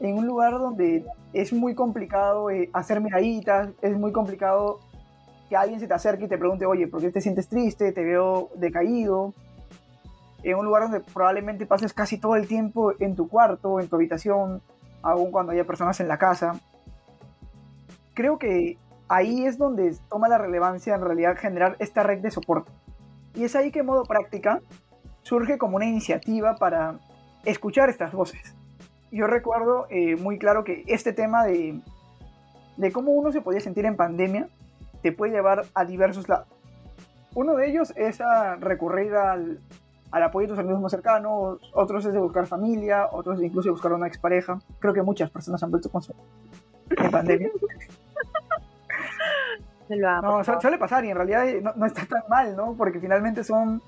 En 0.00 0.16
un 0.16 0.26
lugar 0.26 0.52
donde 0.52 1.04
es 1.34 1.52
muy 1.52 1.74
complicado 1.74 2.50
eh, 2.50 2.70
hacer 2.72 3.00
miraditas, 3.00 3.70
es 3.82 3.96
muy 3.98 4.12
complicado 4.12 4.80
que 5.50 5.56
alguien 5.56 5.78
se 5.78 5.86
te 5.86 5.94
acerque 5.94 6.24
y 6.24 6.28
te 6.28 6.38
pregunte, 6.38 6.64
oye, 6.64 6.86
¿por 6.86 7.02
qué 7.02 7.10
te 7.10 7.20
sientes 7.20 7.48
triste? 7.48 7.92
Te 7.92 8.02
veo 8.02 8.48
decaído. 8.54 9.34
En 10.42 10.56
un 10.56 10.64
lugar 10.64 10.82
donde 10.82 11.00
probablemente 11.00 11.66
pases 11.66 11.92
casi 11.92 12.18
todo 12.18 12.36
el 12.36 12.48
tiempo 12.48 12.92
en 12.98 13.14
tu 13.16 13.28
cuarto, 13.28 13.80
en 13.80 13.88
tu 13.88 13.96
habitación, 13.96 14.62
aún 15.02 15.30
cuando 15.30 15.52
haya 15.52 15.66
personas 15.66 16.00
en 16.00 16.08
la 16.08 16.18
casa. 16.18 16.60
Creo 18.14 18.38
que 18.38 18.78
ahí 19.08 19.46
es 19.46 19.58
donde 19.58 19.96
toma 20.08 20.28
la 20.28 20.38
relevancia 20.38 20.94
en 20.94 21.02
realidad 21.02 21.36
generar 21.36 21.76
esta 21.78 22.02
red 22.02 22.20
de 22.20 22.30
soporte. 22.30 22.70
Y 23.34 23.44
es 23.44 23.56
ahí 23.56 23.70
que 23.70 23.80
en 23.80 23.86
modo 23.86 24.04
práctica 24.04 24.60
surge 25.22 25.58
como 25.58 25.76
una 25.76 25.86
iniciativa 25.86 26.56
para 26.56 26.98
escuchar 27.44 27.88
estas 27.88 28.12
voces. 28.12 28.54
Yo 29.10 29.26
recuerdo 29.26 29.86
eh, 29.90 30.16
muy 30.16 30.38
claro 30.38 30.64
que 30.64 30.84
este 30.86 31.12
tema 31.12 31.44
de, 31.44 31.80
de 32.76 32.92
cómo 32.92 33.12
uno 33.12 33.32
se 33.32 33.40
podía 33.40 33.60
sentir 33.60 33.84
en 33.86 33.96
pandemia 33.96 34.48
te 35.02 35.12
puede 35.12 35.32
llevar 35.32 35.64
a 35.74 35.84
diversos 35.84 36.28
lados. 36.28 36.48
Uno 37.34 37.54
de 37.54 37.68
ellos 37.68 37.92
es 37.96 38.20
a 38.20 38.56
recurrir 38.56 39.14
al, 39.14 39.60
al 40.10 40.22
apoyo 40.22 40.46
de 40.46 40.52
tus 40.52 40.58
amigos 40.58 40.80
más 40.80 40.90
cercanos, 40.90 41.60
otros 41.72 42.04
es 42.04 42.12
de 42.12 42.18
buscar 42.18 42.46
familia, 42.46 43.08
otros 43.12 43.40
incluso 43.42 43.68
de 43.68 43.72
buscar 43.72 43.92
una 43.92 44.06
expareja. 44.06 44.58
Creo 44.78 44.92
que 44.92 45.02
muchas 45.02 45.30
personas 45.30 45.62
han 45.62 45.70
vuelto 45.70 45.90
con 45.90 46.02
su 46.02 46.12
en 46.90 47.10
pandemia. 47.10 47.50
no, 50.22 50.42
suele 50.60 50.78
pasar 50.78 51.04
y 51.04 51.10
en 51.10 51.16
realidad 51.16 51.48
eh, 51.48 51.62
no, 51.62 51.86
está 51.86 52.04
tan 52.06 52.22
mal, 52.28 52.56
¿no? 52.56 52.74
Porque 52.74 53.00
finalmente 53.00 53.44
son, 53.44 53.82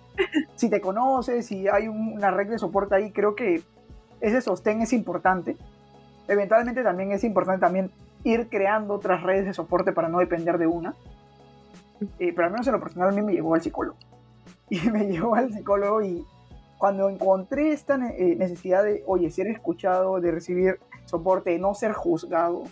si 0.54 0.70
te 0.70 0.80
conoces, 0.80 1.46
si 1.46 1.68
hay 1.68 1.88
una 1.88 2.30
red 2.30 2.48
de 2.48 2.58
soporte 2.58 2.94
ahí, 2.94 3.10
creo 3.12 3.34
que 3.34 3.62
ese 4.20 4.40
sostén 4.40 4.82
es 4.82 4.92
importante. 4.92 5.56
Eventualmente 6.28 6.82
también 6.82 7.12
es 7.12 7.24
importante 7.24 7.60
también 7.60 7.90
ir 8.24 8.48
creando 8.48 8.94
otras 8.94 9.22
redes 9.22 9.46
de 9.46 9.54
soporte 9.54 9.92
para 9.92 10.08
no 10.08 10.20
depender 10.20 10.58
de 10.58 10.68
una. 10.68 10.94
Eh, 12.18 12.32
pero 12.34 12.46
al 12.46 12.52
menos 12.52 12.66
en 12.66 12.72
lo 12.74 12.80
personal 12.80 13.08
a 13.08 13.12
mí 13.12 13.22
me 13.22 13.32
llevó 13.32 13.54
al 13.54 13.62
psicólogo. 13.62 13.96
Y 14.72 14.80
me 14.90 15.04
llevó 15.04 15.34
al 15.34 15.52
psicólogo 15.52 16.00
y 16.00 16.24
cuando 16.78 17.10
encontré 17.10 17.72
esta 17.72 17.96
eh, 17.96 18.36
necesidad 18.36 18.82
de, 18.82 19.04
oye, 19.06 19.30
ser 19.30 19.46
escuchado, 19.48 20.18
de 20.18 20.30
recibir 20.30 20.80
soporte, 21.04 21.50
de 21.50 21.58
no 21.58 21.74
ser 21.74 21.92
juzgado, 21.92 22.62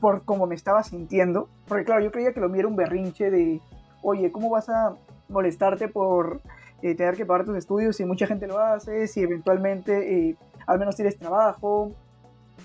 por 0.00 0.24
cómo 0.24 0.46
me 0.46 0.54
estaba 0.54 0.84
sintiendo. 0.84 1.48
Porque 1.66 1.84
claro, 1.84 2.02
yo 2.04 2.12
creía 2.12 2.32
que 2.32 2.38
lo 2.38 2.48
mío 2.48 2.60
era 2.60 2.68
un 2.68 2.76
berrinche 2.76 3.32
de, 3.32 3.60
oye, 4.00 4.30
¿cómo 4.30 4.48
vas 4.48 4.68
a 4.68 4.94
molestarte 5.28 5.88
por 5.88 6.40
eh, 6.82 6.94
tener 6.94 7.16
que 7.16 7.26
pagar 7.26 7.46
tus 7.46 7.56
estudios 7.56 7.96
si 7.96 8.04
mucha 8.04 8.28
gente 8.28 8.46
lo 8.46 8.60
hace, 8.60 9.08
si 9.08 9.22
eventualmente 9.22 10.28
eh, 10.28 10.36
al 10.68 10.78
menos 10.78 10.94
tienes 10.94 11.18
trabajo, 11.18 11.90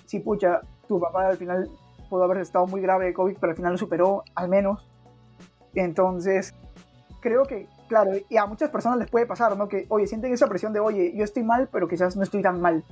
si 0.06 0.20
pucha, 0.20 0.60
tu 0.86 1.00
papá 1.00 1.26
al 1.26 1.38
final 1.38 1.68
pudo 2.08 2.22
haber 2.22 2.38
estado 2.38 2.68
muy 2.68 2.80
grave 2.80 3.06
de 3.06 3.14
COVID, 3.14 3.36
pero 3.40 3.50
al 3.50 3.56
final 3.56 3.72
lo 3.72 3.78
superó, 3.78 4.22
al 4.36 4.48
menos. 4.48 4.88
Entonces, 5.74 6.54
creo 7.20 7.42
que, 7.44 7.66
claro, 7.88 8.12
y 8.28 8.36
a 8.36 8.46
muchas 8.46 8.70
personas 8.70 8.98
les 8.98 9.10
puede 9.10 9.26
pasar, 9.26 9.56
¿no? 9.56 9.68
Que, 9.68 9.86
oye, 9.88 10.06
sienten 10.06 10.32
esa 10.32 10.46
presión 10.46 10.72
de, 10.72 10.80
oye, 10.80 11.12
yo 11.16 11.24
estoy 11.24 11.42
mal, 11.42 11.68
pero 11.72 11.88
quizás 11.88 12.16
no 12.16 12.22
estoy 12.22 12.42
tan 12.42 12.60
mal. 12.60 12.84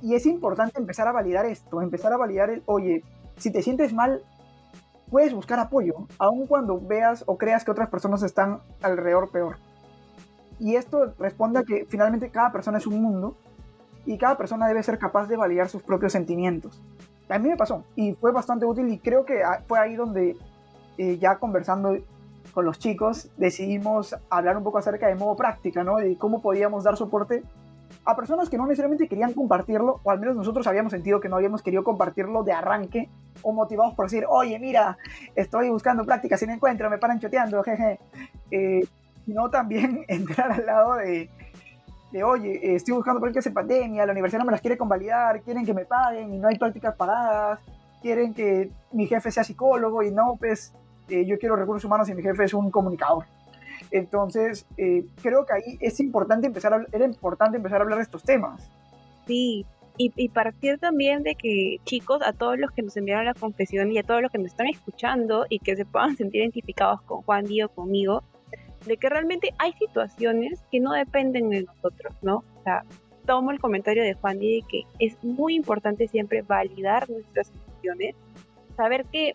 Y 0.00 0.14
es 0.14 0.26
importante 0.26 0.78
empezar 0.78 1.08
a 1.08 1.12
validar 1.12 1.44
esto, 1.46 1.82
empezar 1.82 2.12
a 2.12 2.16
validar 2.16 2.50
el, 2.50 2.62
oye, 2.66 3.04
si 3.36 3.52
te 3.52 3.62
sientes 3.62 3.92
mal, 3.92 4.22
puedes 5.10 5.34
buscar 5.34 5.58
apoyo, 5.58 6.06
aun 6.18 6.46
cuando 6.46 6.80
veas 6.80 7.24
o 7.26 7.36
creas 7.36 7.64
que 7.64 7.70
otras 7.70 7.88
personas 7.88 8.22
están 8.22 8.60
alrededor 8.82 9.30
peor. 9.30 9.56
Y 10.60 10.76
esto 10.76 11.14
responde 11.18 11.60
a 11.60 11.62
que 11.62 11.86
finalmente 11.88 12.30
cada 12.30 12.52
persona 12.52 12.78
es 12.78 12.86
un 12.86 13.00
mundo 13.00 13.36
y 14.04 14.18
cada 14.18 14.36
persona 14.36 14.66
debe 14.66 14.82
ser 14.82 14.98
capaz 14.98 15.28
de 15.28 15.36
validar 15.36 15.68
sus 15.68 15.82
propios 15.82 16.12
sentimientos. 16.12 16.82
A 17.28 17.38
mí 17.38 17.48
me 17.48 17.56
pasó 17.56 17.84
y 17.94 18.14
fue 18.14 18.32
bastante 18.32 18.64
útil 18.64 18.88
y 18.88 18.98
creo 18.98 19.24
que 19.24 19.42
fue 19.66 19.78
ahí 19.78 19.96
donde 19.96 20.36
eh, 20.96 21.18
ya 21.18 21.38
conversando 21.38 21.96
con 22.52 22.64
los 22.64 22.78
chicos 22.78 23.30
decidimos 23.36 24.16
hablar 24.30 24.56
un 24.56 24.64
poco 24.64 24.78
acerca 24.78 25.06
de 25.06 25.14
modo 25.14 25.36
práctica, 25.36 25.84
¿no? 25.84 25.96
De 25.96 26.16
cómo 26.16 26.42
podíamos 26.42 26.84
dar 26.84 26.96
soporte 26.96 27.42
a 28.04 28.16
personas 28.16 28.48
que 28.48 28.56
no 28.56 28.66
necesariamente 28.66 29.08
querían 29.08 29.34
compartirlo, 29.34 30.00
o 30.02 30.10
al 30.10 30.18
menos 30.18 30.36
nosotros 30.36 30.66
habíamos 30.66 30.92
sentido 30.92 31.20
que 31.20 31.28
no 31.28 31.36
habíamos 31.36 31.62
querido 31.62 31.84
compartirlo 31.84 32.42
de 32.42 32.52
arranque, 32.52 33.10
o 33.42 33.52
motivados 33.52 33.94
por 33.94 34.06
decir, 34.06 34.24
oye, 34.28 34.58
mira, 34.58 34.96
estoy 35.36 35.68
buscando 35.68 36.04
prácticas 36.04 36.42
y 36.42 36.46
no 36.46 36.52
encuentro, 36.52 36.88
me 36.90 36.98
paran 36.98 37.20
choteando, 37.20 37.62
jeje. 37.62 37.98
Eh, 38.50 38.80
sino 39.26 39.50
también 39.50 40.04
entrar 40.08 40.50
al 40.52 40.64
lado 40.64 40.94
de, 40.94 41.28
de 42.12 42.24
oye, 42.24 42.74
estoy 42.74 42.94
buscando 42.94 43.20
prácticas 43.20 43.46
en 43.46 43.54
pandemia, 43.54 44.06
la 44.06 44.12
universidad 44.12 44.40
no 44.40 44.46
me 44.46 44.52
las 44.52 44.62
quiere 44.62 44.78
convalidar, 44.78 45.42
quieren 45.42 45.66
que 45.66 45.74
me 45.74 45.84
paguen 45.84 46.32
y 46.32 46.38
no 46.38 46.48
hay 46.48 46.56
prácticas 46.56 46.96
pagadas, 46.96 47.60
quieren 48.00 48.32
que 48.32 48.70
mi 48.92 49.06
jefe 49.06 49.30
sea 49.30 49.44
psicólogo 49.44 50.02
y 50.02 50.10
no, 50.10 50.36
pues 50.38 50.72
eh, 51.08 51.24
yo 51.26 51.38
quiero 51.38 51.56
recursos 51.56 51.84
humanos 51.84 52.08
y 52.08 52.14
mi 52.14 52.22
jefe 52.22 52.44
es 52.44 52.54
un 52.54 52.70
comunicador. 52.70 53.24
Entonces, 53.90 54.66
eh, 54.76 55.04
creo 55.22 55.46
que 55.46 55.54
ahí 55.54 55.78
es 55.80 56.00
importante 56.00 56.46
empezar 56.46 56.74
a, 56.74 57.04
importante 57.04 57.56
empezar 57.56 57.80
a 57.80 57.84
hablar 57.84 57.98
de 57.98 58.04
estos 58.04 58.22
temas. 58.22 58.70
Sí, 59.26 59.64
y, 60.00 60.28
partir 60.28 60.78
también 60.78 61.24
de 61.24 61.34
que, 61.34 61.78
chicos, 61.84 62.20
a 62.24 62.32
todos 62.32 62.56
los 62.56 62.70
que 62.70 62.82
nos 62.82 62.96
enviaron 62.96 63.24
la 63.24 63.34
confesión 63.34 63.90
y 63.90 63.98
a 63.98 64.04
todos 64.04 64.22
los 64.22 64.30
que 64.30 64.38
nos 64.38 64.46
están 64.46 64.68
escuchando 64.68 65.44
y 65.48 65.58
que 65.58 65.74
se 65.74 65.84
puedan 65.84 66.16
sentir 66.16 66.42
identificados 66.42 67.02
con 67.02 67.22
Juan 67.22 67.46
Díaz 67.46 67.68
o 67.72 67.74
conmigo, 67.74 68.22
de 68.86 68.96
que 68.96 69.08
realmente 69.08 69.52
hay 69.58 69.72
situaciones 69.72 70.62
que 70.70 70.78
no 70.78 70.92
dependen 70.92 71.50
de 71.50 71.64
nosotros, 71.64 72.14
¿no? 72.22 72.44
O 72.60 72.62
sea, 72.62 72.84
tomo 73.26 73.50
el 73.50 73.58
comentario 73.58 74.04
de 74.04 74.14
Juan 74.14 74.38
Díaz 74.38 74.64
de 74.64 74.70
que 74.70 75.04
es 75.04 75.22
muy 75.24 75.56
importante 75.56 76.06
siempre 76.06 76.42
validar 76.42 77.10
nuestras 77.10 77.50
emociones, 77.50 78.14
saber 78.76 79.04
que 79.06 79.34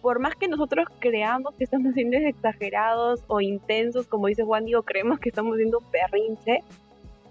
por 0.00 0.20
más 0.20 0.34
que 0.36 0.48
nosotros 0.48 0.86
creamos 0.98 1.54
que 1.54 1.64
estamos 1.64 1.94
siendo 1.94 2.16
exagerados 2.16 3.24
o 3.26 3.40
intensos, 3.40 4.06
como 4.06 4.26
dice 4.26 4.44
Juan 4.44 4.64
Diego, 4.64 4.82
creemos 4.82 5.18
que 5.18 5.30
estamos 5.30 5.56
siendo 5.56 5.78
un 5.78 5.84
perrinche, 5.90 6.62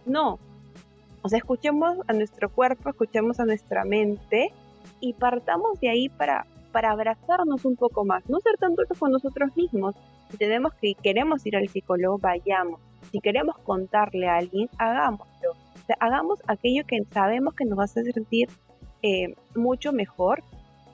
no. 0.06 0.40
O 1.22 1.30
sea, 1.30 1.38
escuchemos 1.38 1.98
a 2.08 2.14
nuestro 2.14 2.50
cuerpo, 2.50 2.90
escuchemos 2.90 3.40
a 3.40 3.46
nuestra 3.46 3.86
mente 3.86 4.52
y 5.00 5.14
partamos 5.14 5.80
de 5.80 5.90
ahí 5.90 6.10
para, 6.10 6.46
para 6.72 6.92
abrazarnos 6.92 7.64
un 7.64 7.76
poco 7.76 8.04
más, 8.06 8.28
no 8.30 8.40
ser 8.40 8.58
tan 8.58 8.76
duros 8.76 8.98
con 8.98 9.12
nosotros 9.12 9.56
mismos. 9.56 9.96
Si 10.32 10.38
tenemos 10.38 10.74
que 10.74 10.96
queremos 10.96 11.46
ir 11.46 11.56
al 11.56 11.70
psicólogo, 11.70 12.18
vayamos. 12.18 12.82
Si 13.12 13.20
queremos 13.20 13.58
contarle 13.60 14.28
a 14.28 14.38
alguien, 14.38 14.70
hagámoslo. 14.78 15.52
O 15.52 15.86
sea, 15.86 15.96
hagamos 16.00 16.40
aquello 16.48 16.84
que 16.88 17.04
sabemos 17.12 17.54
que 17.54 17.66
nos 17.66 17.78
va 17.78 17.84
a 17.84 17.86
hacer 17.86 18.12
sentir 18.12 18.50
eh, 19.02 19.36
mucho 19.56 19.92
mejor 19.94 20.44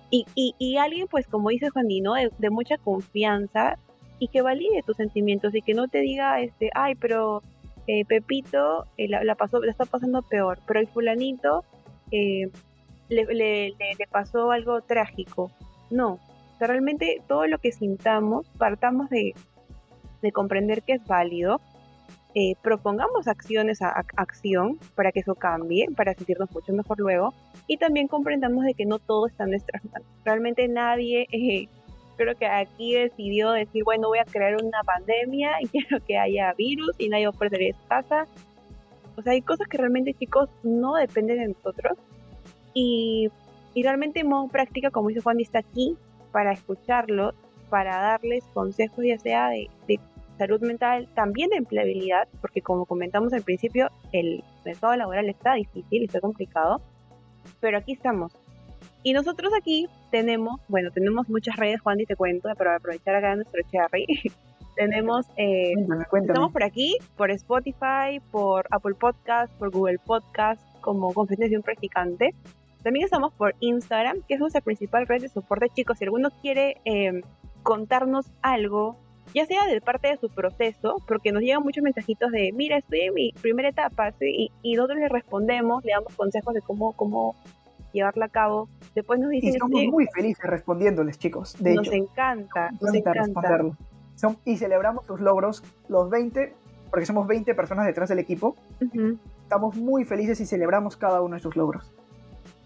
y, 0.09 0.25
y, 0.35 0.55
y 0.57 0.77
alguien, 0.77 1.07
pues 1.07 1.27
como 1.27 1.49
dice 1.49 1.69
Juan 1.69 1.87
Dino, 1.87 2.13
de, 2.13 2.31
de, 2.37 2.49
mucha 2.49 2.77
confianza 2.77 3.77
y 4.17 4.27
que 4.27 4.41
valide 4.41 4.83
tus 4.83 4.97
sentimientos 4.97 5.53
y 5.55 5.61
que 5.61 5.73
no 5.73 5.87
te 5.87 5.99
diga, 5.99 6.41
este, 6.41 6.69
ay, 6.73 6.95
pero 6.95 7.41
eh, 7.87 8.05
Pepito 8.05 8.85
eh, 8.97 9.07
la, 9.07 9.35
pasó, 9.35 9.59
la 9.59 9.71
está 9.71 9.85
pasando 9.85 10.21
peor, 10.21 10.59
pero 10.67 10.79
el 10.79 10.87
fulanito 10.87 11.63
le, 12.11 12.49
le, 13.09 13.75
pasó 14.11 14.51
algo 14.51 14.81
trágico. 14.81 15.51
No, 15.89 16.19
realmente 16.59 17.21
todo 17.27 17.47
lo 17.47 17.57
que 17.57 17.71
sintamos, 17.71 18.47
partamos 18.57 19.09
de, 19.09 19.33
de 20.21 20.31
comprender 20.31 20.83
que 20.83 20.93
es 20.93 21.05
válido, 21.05 21.61
eh, 22.35 22.53
propongamos 22.61 23.27
acciones 23.27 23.81
a, 23.81 24.05
acción 24.15 24.77
para 24.95 25.11
que 25.11 25.21
eso 25.21 25.33
cambie, 25.33 25.87
para 25.95 26.13
sentirnos 26.13 26.51
mucho 26.51 26.73
mejor 26.73 26.99
luego, 26.99 27.33
y 27.67 27.77
también 27.77 28.07
comprendamos 28.07 28.65
de 28.65 28.73
que 28.75 28.85
no 28.85 28.99
todo 28.99 29.27
está 29.27 29.45
en 29.45 29.51
nuestras 29.51 29.83
manos. 29.85 30.07
Realmente 30.23 30.67
nadie, 30.67 31.27
eh, 31.31 31.67
creo 32.17 32.35
que 32.35 32.45
aquí 32.45 32.93
decidió 32.93 33.51
decir, 33.51 33.83
bueno, 33.83 34.09
voy 34.09 34.19
a 34.19 34.25
crear 34.25 34.55
una 34.63 34.83
pandemia 34.83 35.61
y 35.61 35.67
quiero 35.69 35.99
que 36.05 36.19
haya 36.19 36.53
virus 36.53 36.95
y 36.99 37.09
nadie 37.09 37.27
va 37.27 37.33
a 37.35 37.39
perder 37.39 37.73
su 37.73 37.87
casa. 37.87 38.27
O 39.15 39.21
sea, 39.21 39.33
hay 39.33 39.41
cosas 39.41 39.67
que 39.67 39.77
realmente, 39.77 40.13
chicos, 40.13 40.49
no 40.63 40.95
dependen 40.95 41.39
de 41.39 41.47
nosotros. 41.49 41.97
Y, 42.73 43.29
y 43.73 43.83
realmente 43.83 44.19
en 44.19 44.27
modo 44.27 44.47
práctica, 44.49 44.91
como 44.91 45.09
dice 45.09 45.21
Juan, 45.21 45.39
está 45.39 45.59
aquí 45.59 45.97
para 46.31 46.53
escucharlo, 46.53 47.33
para 47.69 47.97
darles 47.97 48.43
consejos, 48.53 49.03
ya 49.03 49.17
sea 49.17 49.49
de, 49.49 49.69
de 49.87 49.99
salud 50.39 50.59
mental, 50.61 51.07
también 51.13 51.51
de 51.51 51.57
empleabilidad, 51.57 52.27
porque 52.41 52.61
como 52.61 52.85
comentamos 52.85 53.31
al 53.33 53.43
principio, 53.43 53.89
el 54.11 54.43
mercado 54.65 54.95
laboral 54.95 55.29
está 55.29 55.53
difícil, 55.53 56.03
está 56.03 56.19
complicado, 56.19 56.81
pero 57.59 57.77
aquí 57.77 57.93
estamos. 57.93 58.33
Y 59.03 59.13
nosotros 59.13 59.53
aquí 59.55 59.87
tenemos, 60.11 60.59
bueno, 60.67 60.89
tenemos 60.91 61.29
muchas 61.29 61.55
redes, 61.55 61.79
Juan, 61.81 61.99
y 61.99 62.05
te 62.05 62.15
cuento, 62.15 62.49
para 62.55 62.75
aprovechar 62.75 63.15
acá 63.15 63.35
nuestro 63.35 63.61
cherry. 63.69 64.05
tenemos, 64.75 65.27
eh, 65.37 65.73
estamos 66.21 66.51
por 66.51 66.63
aquí, 66.63 66.97
por 67.17 67.31
Spotify, 67.31 68.19
por 68.31 68.65
Apple 68.71 68.95
Podcast, 68.95 69.53
por 69.59 69.71
Google 69.71 69.99
Podcast, 69.99 70.61
como 70.81 71.13
Confesiones 71.13 71.51
de 71.51 71.57
un 71.57 71.63
Practicante. 71.63 72.33
También 72.81 73.03
estamos 73.03 73.33
por 73.33 73.55
Instagram, 73.59 74.21
que 74.27 74.35
es 74.35 74.39
nuestra 74.39 74.61
principal 74.61 75.05
red 75.05 75.21
de 75.21 75.29
soporte. 75.29 75.67
Chicos, 75.69 75.97
si 75.97 76.05
alguno 76.05 76.29
quiere 76.41 76.77
eh, 76.85 77.21
contarnos 77.63 78.31
algo 78.41 78.97
ya 79.33 79.45
sea 79.45 79.65
de 79.67 79.81
parte 79.81 80.07
de 80.07 80.17
su 80.17 80.29
proceso, 80.29 80.97
porque 81.07 81.31
nos 81.31 81.41
llegan 81.41 81.63
muchos 81.63 81.83
mensajitos 81.83 82.31
de, 82.31 82.51
mira, 82.53 82.77
estoy 82.77 83.01
en 83.01 83.13
mi 83.13 83.31
primera 83.41 83.69
etapa, 83.69 84.13
y, 84.21 84.51
y 84.61 84.75
nosotros 84.75 84.99
le 84.99 85.09
respondemos, 85.09 85.83
le 85.83 85.91
damos 85.91 86.13
consejos 86.15 86.53
de 86.53 86.61
cómo, 86.61 86.93
cómo 86.93 87.35
llevarla 87.93 88.25
a 88.25 88.29
cabo. 88.29 88.69
Después 88.95 89.19
nos 89.19 89.29
dicen... 89.29 89.49
Y 89.49 89.57
somos 89.57 89.83
muy 89.85 90.07
felices 90.13 90.45
respondiéndoles, 90.45 91.17
chicos. 91.17 91.55
De 91.59 91.75
nos 91.75 91.91
encanta, 91.91 92.71
nos 92.79 92.93
encanta. 92.93 93.61
Son, 94.15 94.37
y 94.45 94.57
celebramos 94.57 95.05
sus 95.05 95.21
logros, 95.21 95.63
los 95.87 96.09
20, 96.09 96.53
porque 96.89 97.05
somos 97.05 97.25
20 97.27 97.55
personas 97.55 97.85
detrás 97.85 98.09
del 98.09 98.19
equipo. 98.19 98.55
Estamos 99.43 99.75
muy 99.75 100.03
felices 100.03 100.39
y 100.41 100.45
celebramos 100.45 100.97
cada 100.97 101.21
uno 101.21 101.35
de 101.35 101.41
sus 101.41 101.55
logros. 101.55 101.91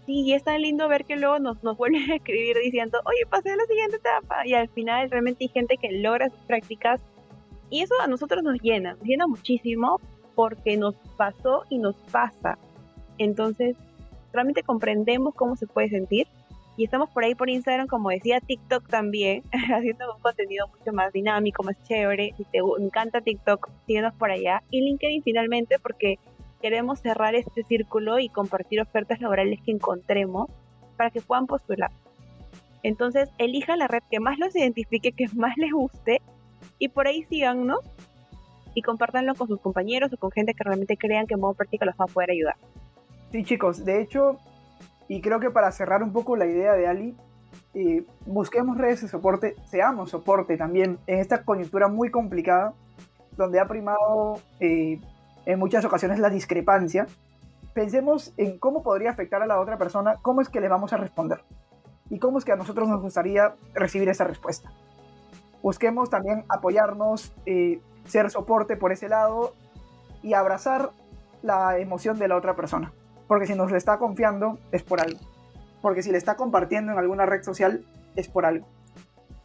Sí, 0.06 0.22
y 0.22 0.34
es 0.34 0.44
tan 0.44 0.60
lindo 0.60 0.86
ver 0.88 1.04
que 1.04 1.16
luego 1.16 1.38
nos, 1.38 1.62
nos 1.62 1.76
vuelven 1.78 2.10
a 2.10 2.16
escribir 2.16 2.56
diciendo, 2.62 3.00
oye, 3.06 3.24
pasé 3.28 3.50
a 3.50 3.56
la 3.56 3.64
siguiente 3.64 3.96
etapa. 3.96 4.46
Y 4.46 4.54
al 4.54 4.68
final 4.68 5.10
realmente 5.10 5.44
hay 5.44 5.48
gente 5.48 5.76
que 5.78 5.92
logra 5.92 6.28
sus 6.28 6.40
prácticas. 6.40 7.00
Y 7.70 7.82
eso 7.82 7.94
a 8.00 8.06
nosotros 8.06 8.42
nos 8.42 8.60
llena, 8.60 8.94
nos 8.94 9.02
llena 9.02 9.26
muchísimo 9.26 10.00
porque 10.34 10.76
nos 10.76 10.94
pasó 11.16 11.64
y 11.70 11.78
nos 11.78 11.96
pasa. 12.12 12.58
Entonces, 13.18 13.76
realmente 14.32 14.62
comprendemos 14.62 15.34
cómo 15.34 15.56
se 15.56 15.66
puede 15.66 15.88
sentir. 15.88 16.26
Y 16.76 16.84
estamos 16.84 17.08
por 17.10 17.24
ahí 17.24 17.34
por 17.36 17.48
Instagram, 17.48 17.86
como 17.86 18.10
decía 18.10 18.40
TikTok 18.40 18.88
también, 18.88 19.44
haciendo 19.74 20.12
un 20.12 20.20
contenido 20.20 20.66
mucho 20.68 20.92
más 20.92 21.12
dinámico, 21.12 21.62
más 21.62 21.80
chévere. 21.84 22.34
Si 22.36 22.44
te 22.44 22.58
encanta 22.78 23.20
TikTok, 23.20 23.70
síguenos 23.86 24.12
por 24.14 24.30
allá. 24.30 24.62
Y 24.70 24.80
LinkedIn 24.80 25.22
finalmente, 25.22 25.78
porque 25.78 26.18
queremos 26.64 27.00
cerrar 27.00 27.34
este 27.34 27.62
círculo 27.64 28.18
y 28.18 28.30
compartir 28.30 28.80
ofertas 28.80 29.20
laborales 29.20 29.60
que 29.66 29.70
encontremos 29.70 30.48
para 30.96 31.10
que 31.10 31.20
puedan 31.20 31.46
postular. 31.46 31.90
Entonces, 32.82 33.28
elija 33.36 33.76
la 33.76 33.86
red 33.86 34.02
que 34.10 34.18
más 34.18 34.38
los 34.38 34.56
identifique, 34.56 35.12
que 35.12 35.26
más 35.34 35.54
les 35.58 35.70
guste 35.72 36.22
y 36.78 36.88
por 36.88 37.06
ahí 37.06 37.22
síganos 37.24 37.80
y 38.72 38.80
compártanlo 38.80 39.34
con 39.34 39.46
sus 39.46 39.60
compañeros 39.60 40.10
o 40.14 40.16
con 40.16 40.30
gente 40.30 40.54
que 40.54 40.64
realmente 40.64 40.96
crean 40.96 41.26
que 41.26 41.34
en 41.34 41.40
modo 41.40 41.52
práctica 41.52 41.84
los 41.84 41.96
va 41.96 42.06
a 42.08 42.12
poder 42.14 42.30
ayudar. 42.30 42.56
Sí, 43.30 43.44
chicos, 43.44 43.84
de 43.84 44.00
hecho, 44.00 44.38
y 45.06 45.20
creo 45.20 45.40
que 45.40 45.50
para 45.50 45.70
cerrar 45.70 46.02
un 46.02 46.14
poco 46.14 46.34
la 46.34 46.46
idea 46.46 46.72
de 46.72 46.86
Ali, 46.86 47.14
eh, 47.74 48.06
busquemos 48.24 48.78
redes 48.78 49.02
de 49.02 49.08
soporte, 49.08 49.54
seamos 49.66 50.08
soporte 50.08 50.56
también 50.56 50.98
en 51.08 51.18
esta 51.18 51.44
coyuntura 51.44 51.88
muy 51.88 52.10
complicada, 52.10 52.72
donde 53.36 53.60
ha 53.60 53.68
primado 53.68 54.40
eh, 54.60 54.98
en 55.46 55.58
muchas 55.58 55.84
ocasiones 55.84 56.18
la 56.18 56.30
discrepancia, 56.30 57.06
pensemos 57.74 58.32
en 58.36 58.58
cómo 58.58 58.82
podría 58.82 59.10
afectar 59.10 59.42
a 59.42 59.46
la 59.46 59.60
otra 59.60 59.76
persona, 59.78 60.16
cómo 60.22 60.40
es 60.40 60.48
que 60.48 60.60
le 60.60 60.68
vamos 60.68 60.92
a 60.92 60.96
responder 60.96 61.42
y 62.10 62.18
cómo 62.18 62.38
es 62.38 62.44
que 62.44 62.52
a 62.52 62.56
nosotros 62.56 62.88
nos 62.88 63.00
gustaría 63.00 63.54
recibir 63.74 64.08
esa 64.08 64.24
respuesta. 64.24 64.70
Busquemos 65.62 66.10
también 66.10 66.44
apoyarnos, 66.48 67.32
eh, 67.46 67.80
ser 68.04 68.30
soporte 68.30 68.76
por 68.76 68.92
ese 68.92 69.08
lado 69.08 69.54
y 70.22 70.34
abrazar 70.34 70.90
la 71.42 71.78
emoción 71.78 72.18
de 72.18 72.28
la 72.28 72.36
otra 72.36 72.54
persona. 72.54 72.92
Porque 73.26 73.46
si 73.46 73.54
nos 73.54 73.70
le 73.70 73.78
está 73.78 73.98
confiando 73.98 74.58
es 74.72 74.82
por 74.82 75.00
algo. 75.00 75.18
Porque 75.80 76.02
si 76.02 76.12
le 76.12 76.18
está 76.18 76.36
compartiendo 76.36 76.92
en 76.92 76.98
alguna 76.98 77.26
red 77.26 77.42
social 77.42 77.84
es 78.14 78.28
por 78.28 78.44
algo. 78.44 78.66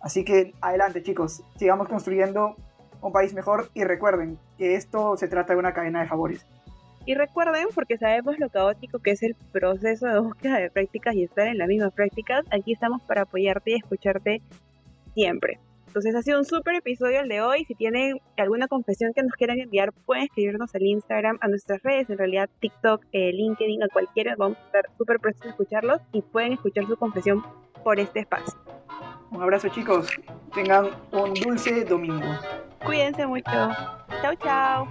Así 0.01 0.23
que 0.23 0.53
adelante 0.61 1.03
chicos, 1.03 1.43
sigamos 1.57 1.87
construyendo 1.87 2.55
un 3.01 3.11
país 3.11 3.33
mejor 3.33 3.69
y 3.73 3.83
recuerden 3.83 4.37
que 4.57 4.75
esto 4.75 5.17
se 5.17 5.27
trata 5.27 5.53
de 5.53 5.59
una 5.59 5.73
cadena 5.73 6.01
de 6.01 6.07
favores. 6.07 6.45
Y 7.05 7.15
recuerden, 7.15 7.67
porque 7.73 7.97
sabemos 7.97 8.37
lo 8.39 8.49
caótico 8.49 8.99
que 8.99 9.11
es 9.11 9.23
el 9.23 9.35
proceso 9.51 10.07
de 10.07 10.19
búsqueda 10.19 10.57
de 10.57 10.69
prácticas 10.69 11.15
y 11.15 11.23
estar 11.23 11.47
en 11.47 11.57
las 11.57 11.67
mismas 11.67 11.93
prácticas, 11.93 12.45
aquí 12.51 12.73
estamos 12.73 13.01
para 13.01 13.21
apoyarte 13.21 13.71
y 13.71 13.75
escucharte 13.75 14.41
siempre. 15.13 15.59
Entonces 15.87 16.13
ha 16.13 16.21
sido 16.21 16.37
un 16.37 16.45
súper 16.45 16.75
episodio 16.75 17.21
el 17.21 17.29
de 17.29 17.41
hoy. 17.41 17.65
Si 17.65 17.73
tienen 17.73 18.19
alguna 18.37 18.67
confesión 18.67 19.11
que 19.11 19.23
nos 19.23 19.31
quieran 19.31 19.59
enviar, 19.59 19.91
pueden 20.05 20.25
escribirnos 20.25 20.75
al 20.75 20.83
Instagram, 20.83 21.39
a 21.41 21.47
nuestras 21.47 21.81
redes, 21.81 22.07
en 22.11 22.19
realidad 22.19 22.47
TikTok, 22.59 23.03
eh, 23.11 23.33
LinkedIn, 23.33 23.81
a 23.81 23.87
cualquiera. 23.87 24.35
Vamos 24.37 24.59
a 24.59 24.65
estar 24.67 24.85
súper 24.99 25.19
prestos 25.19 25.47
a 25.47 25.49
escucharlos 25.49 25.99
y 26.11 26.21
pueden 26.21 26.53
escuchar 26.53 26.85
su 26.85 26.95
confesión 26.95 27.43
por 27.83 27.99
este 27.99 28.19
espacio. 28.19 28.53
Un 29.31 29.43
abrazo 29.43 29.69
chicos, 29.69 30.07
tengan 30.53 30.89
un 31.11 31.33
dulce 31.33 31.85
domingo. 31.85 32.27
Cuídense 32.83 33.27
mucho. 33.27 33.69
Chao, 34.21 34.35
chao. 34.43 34.87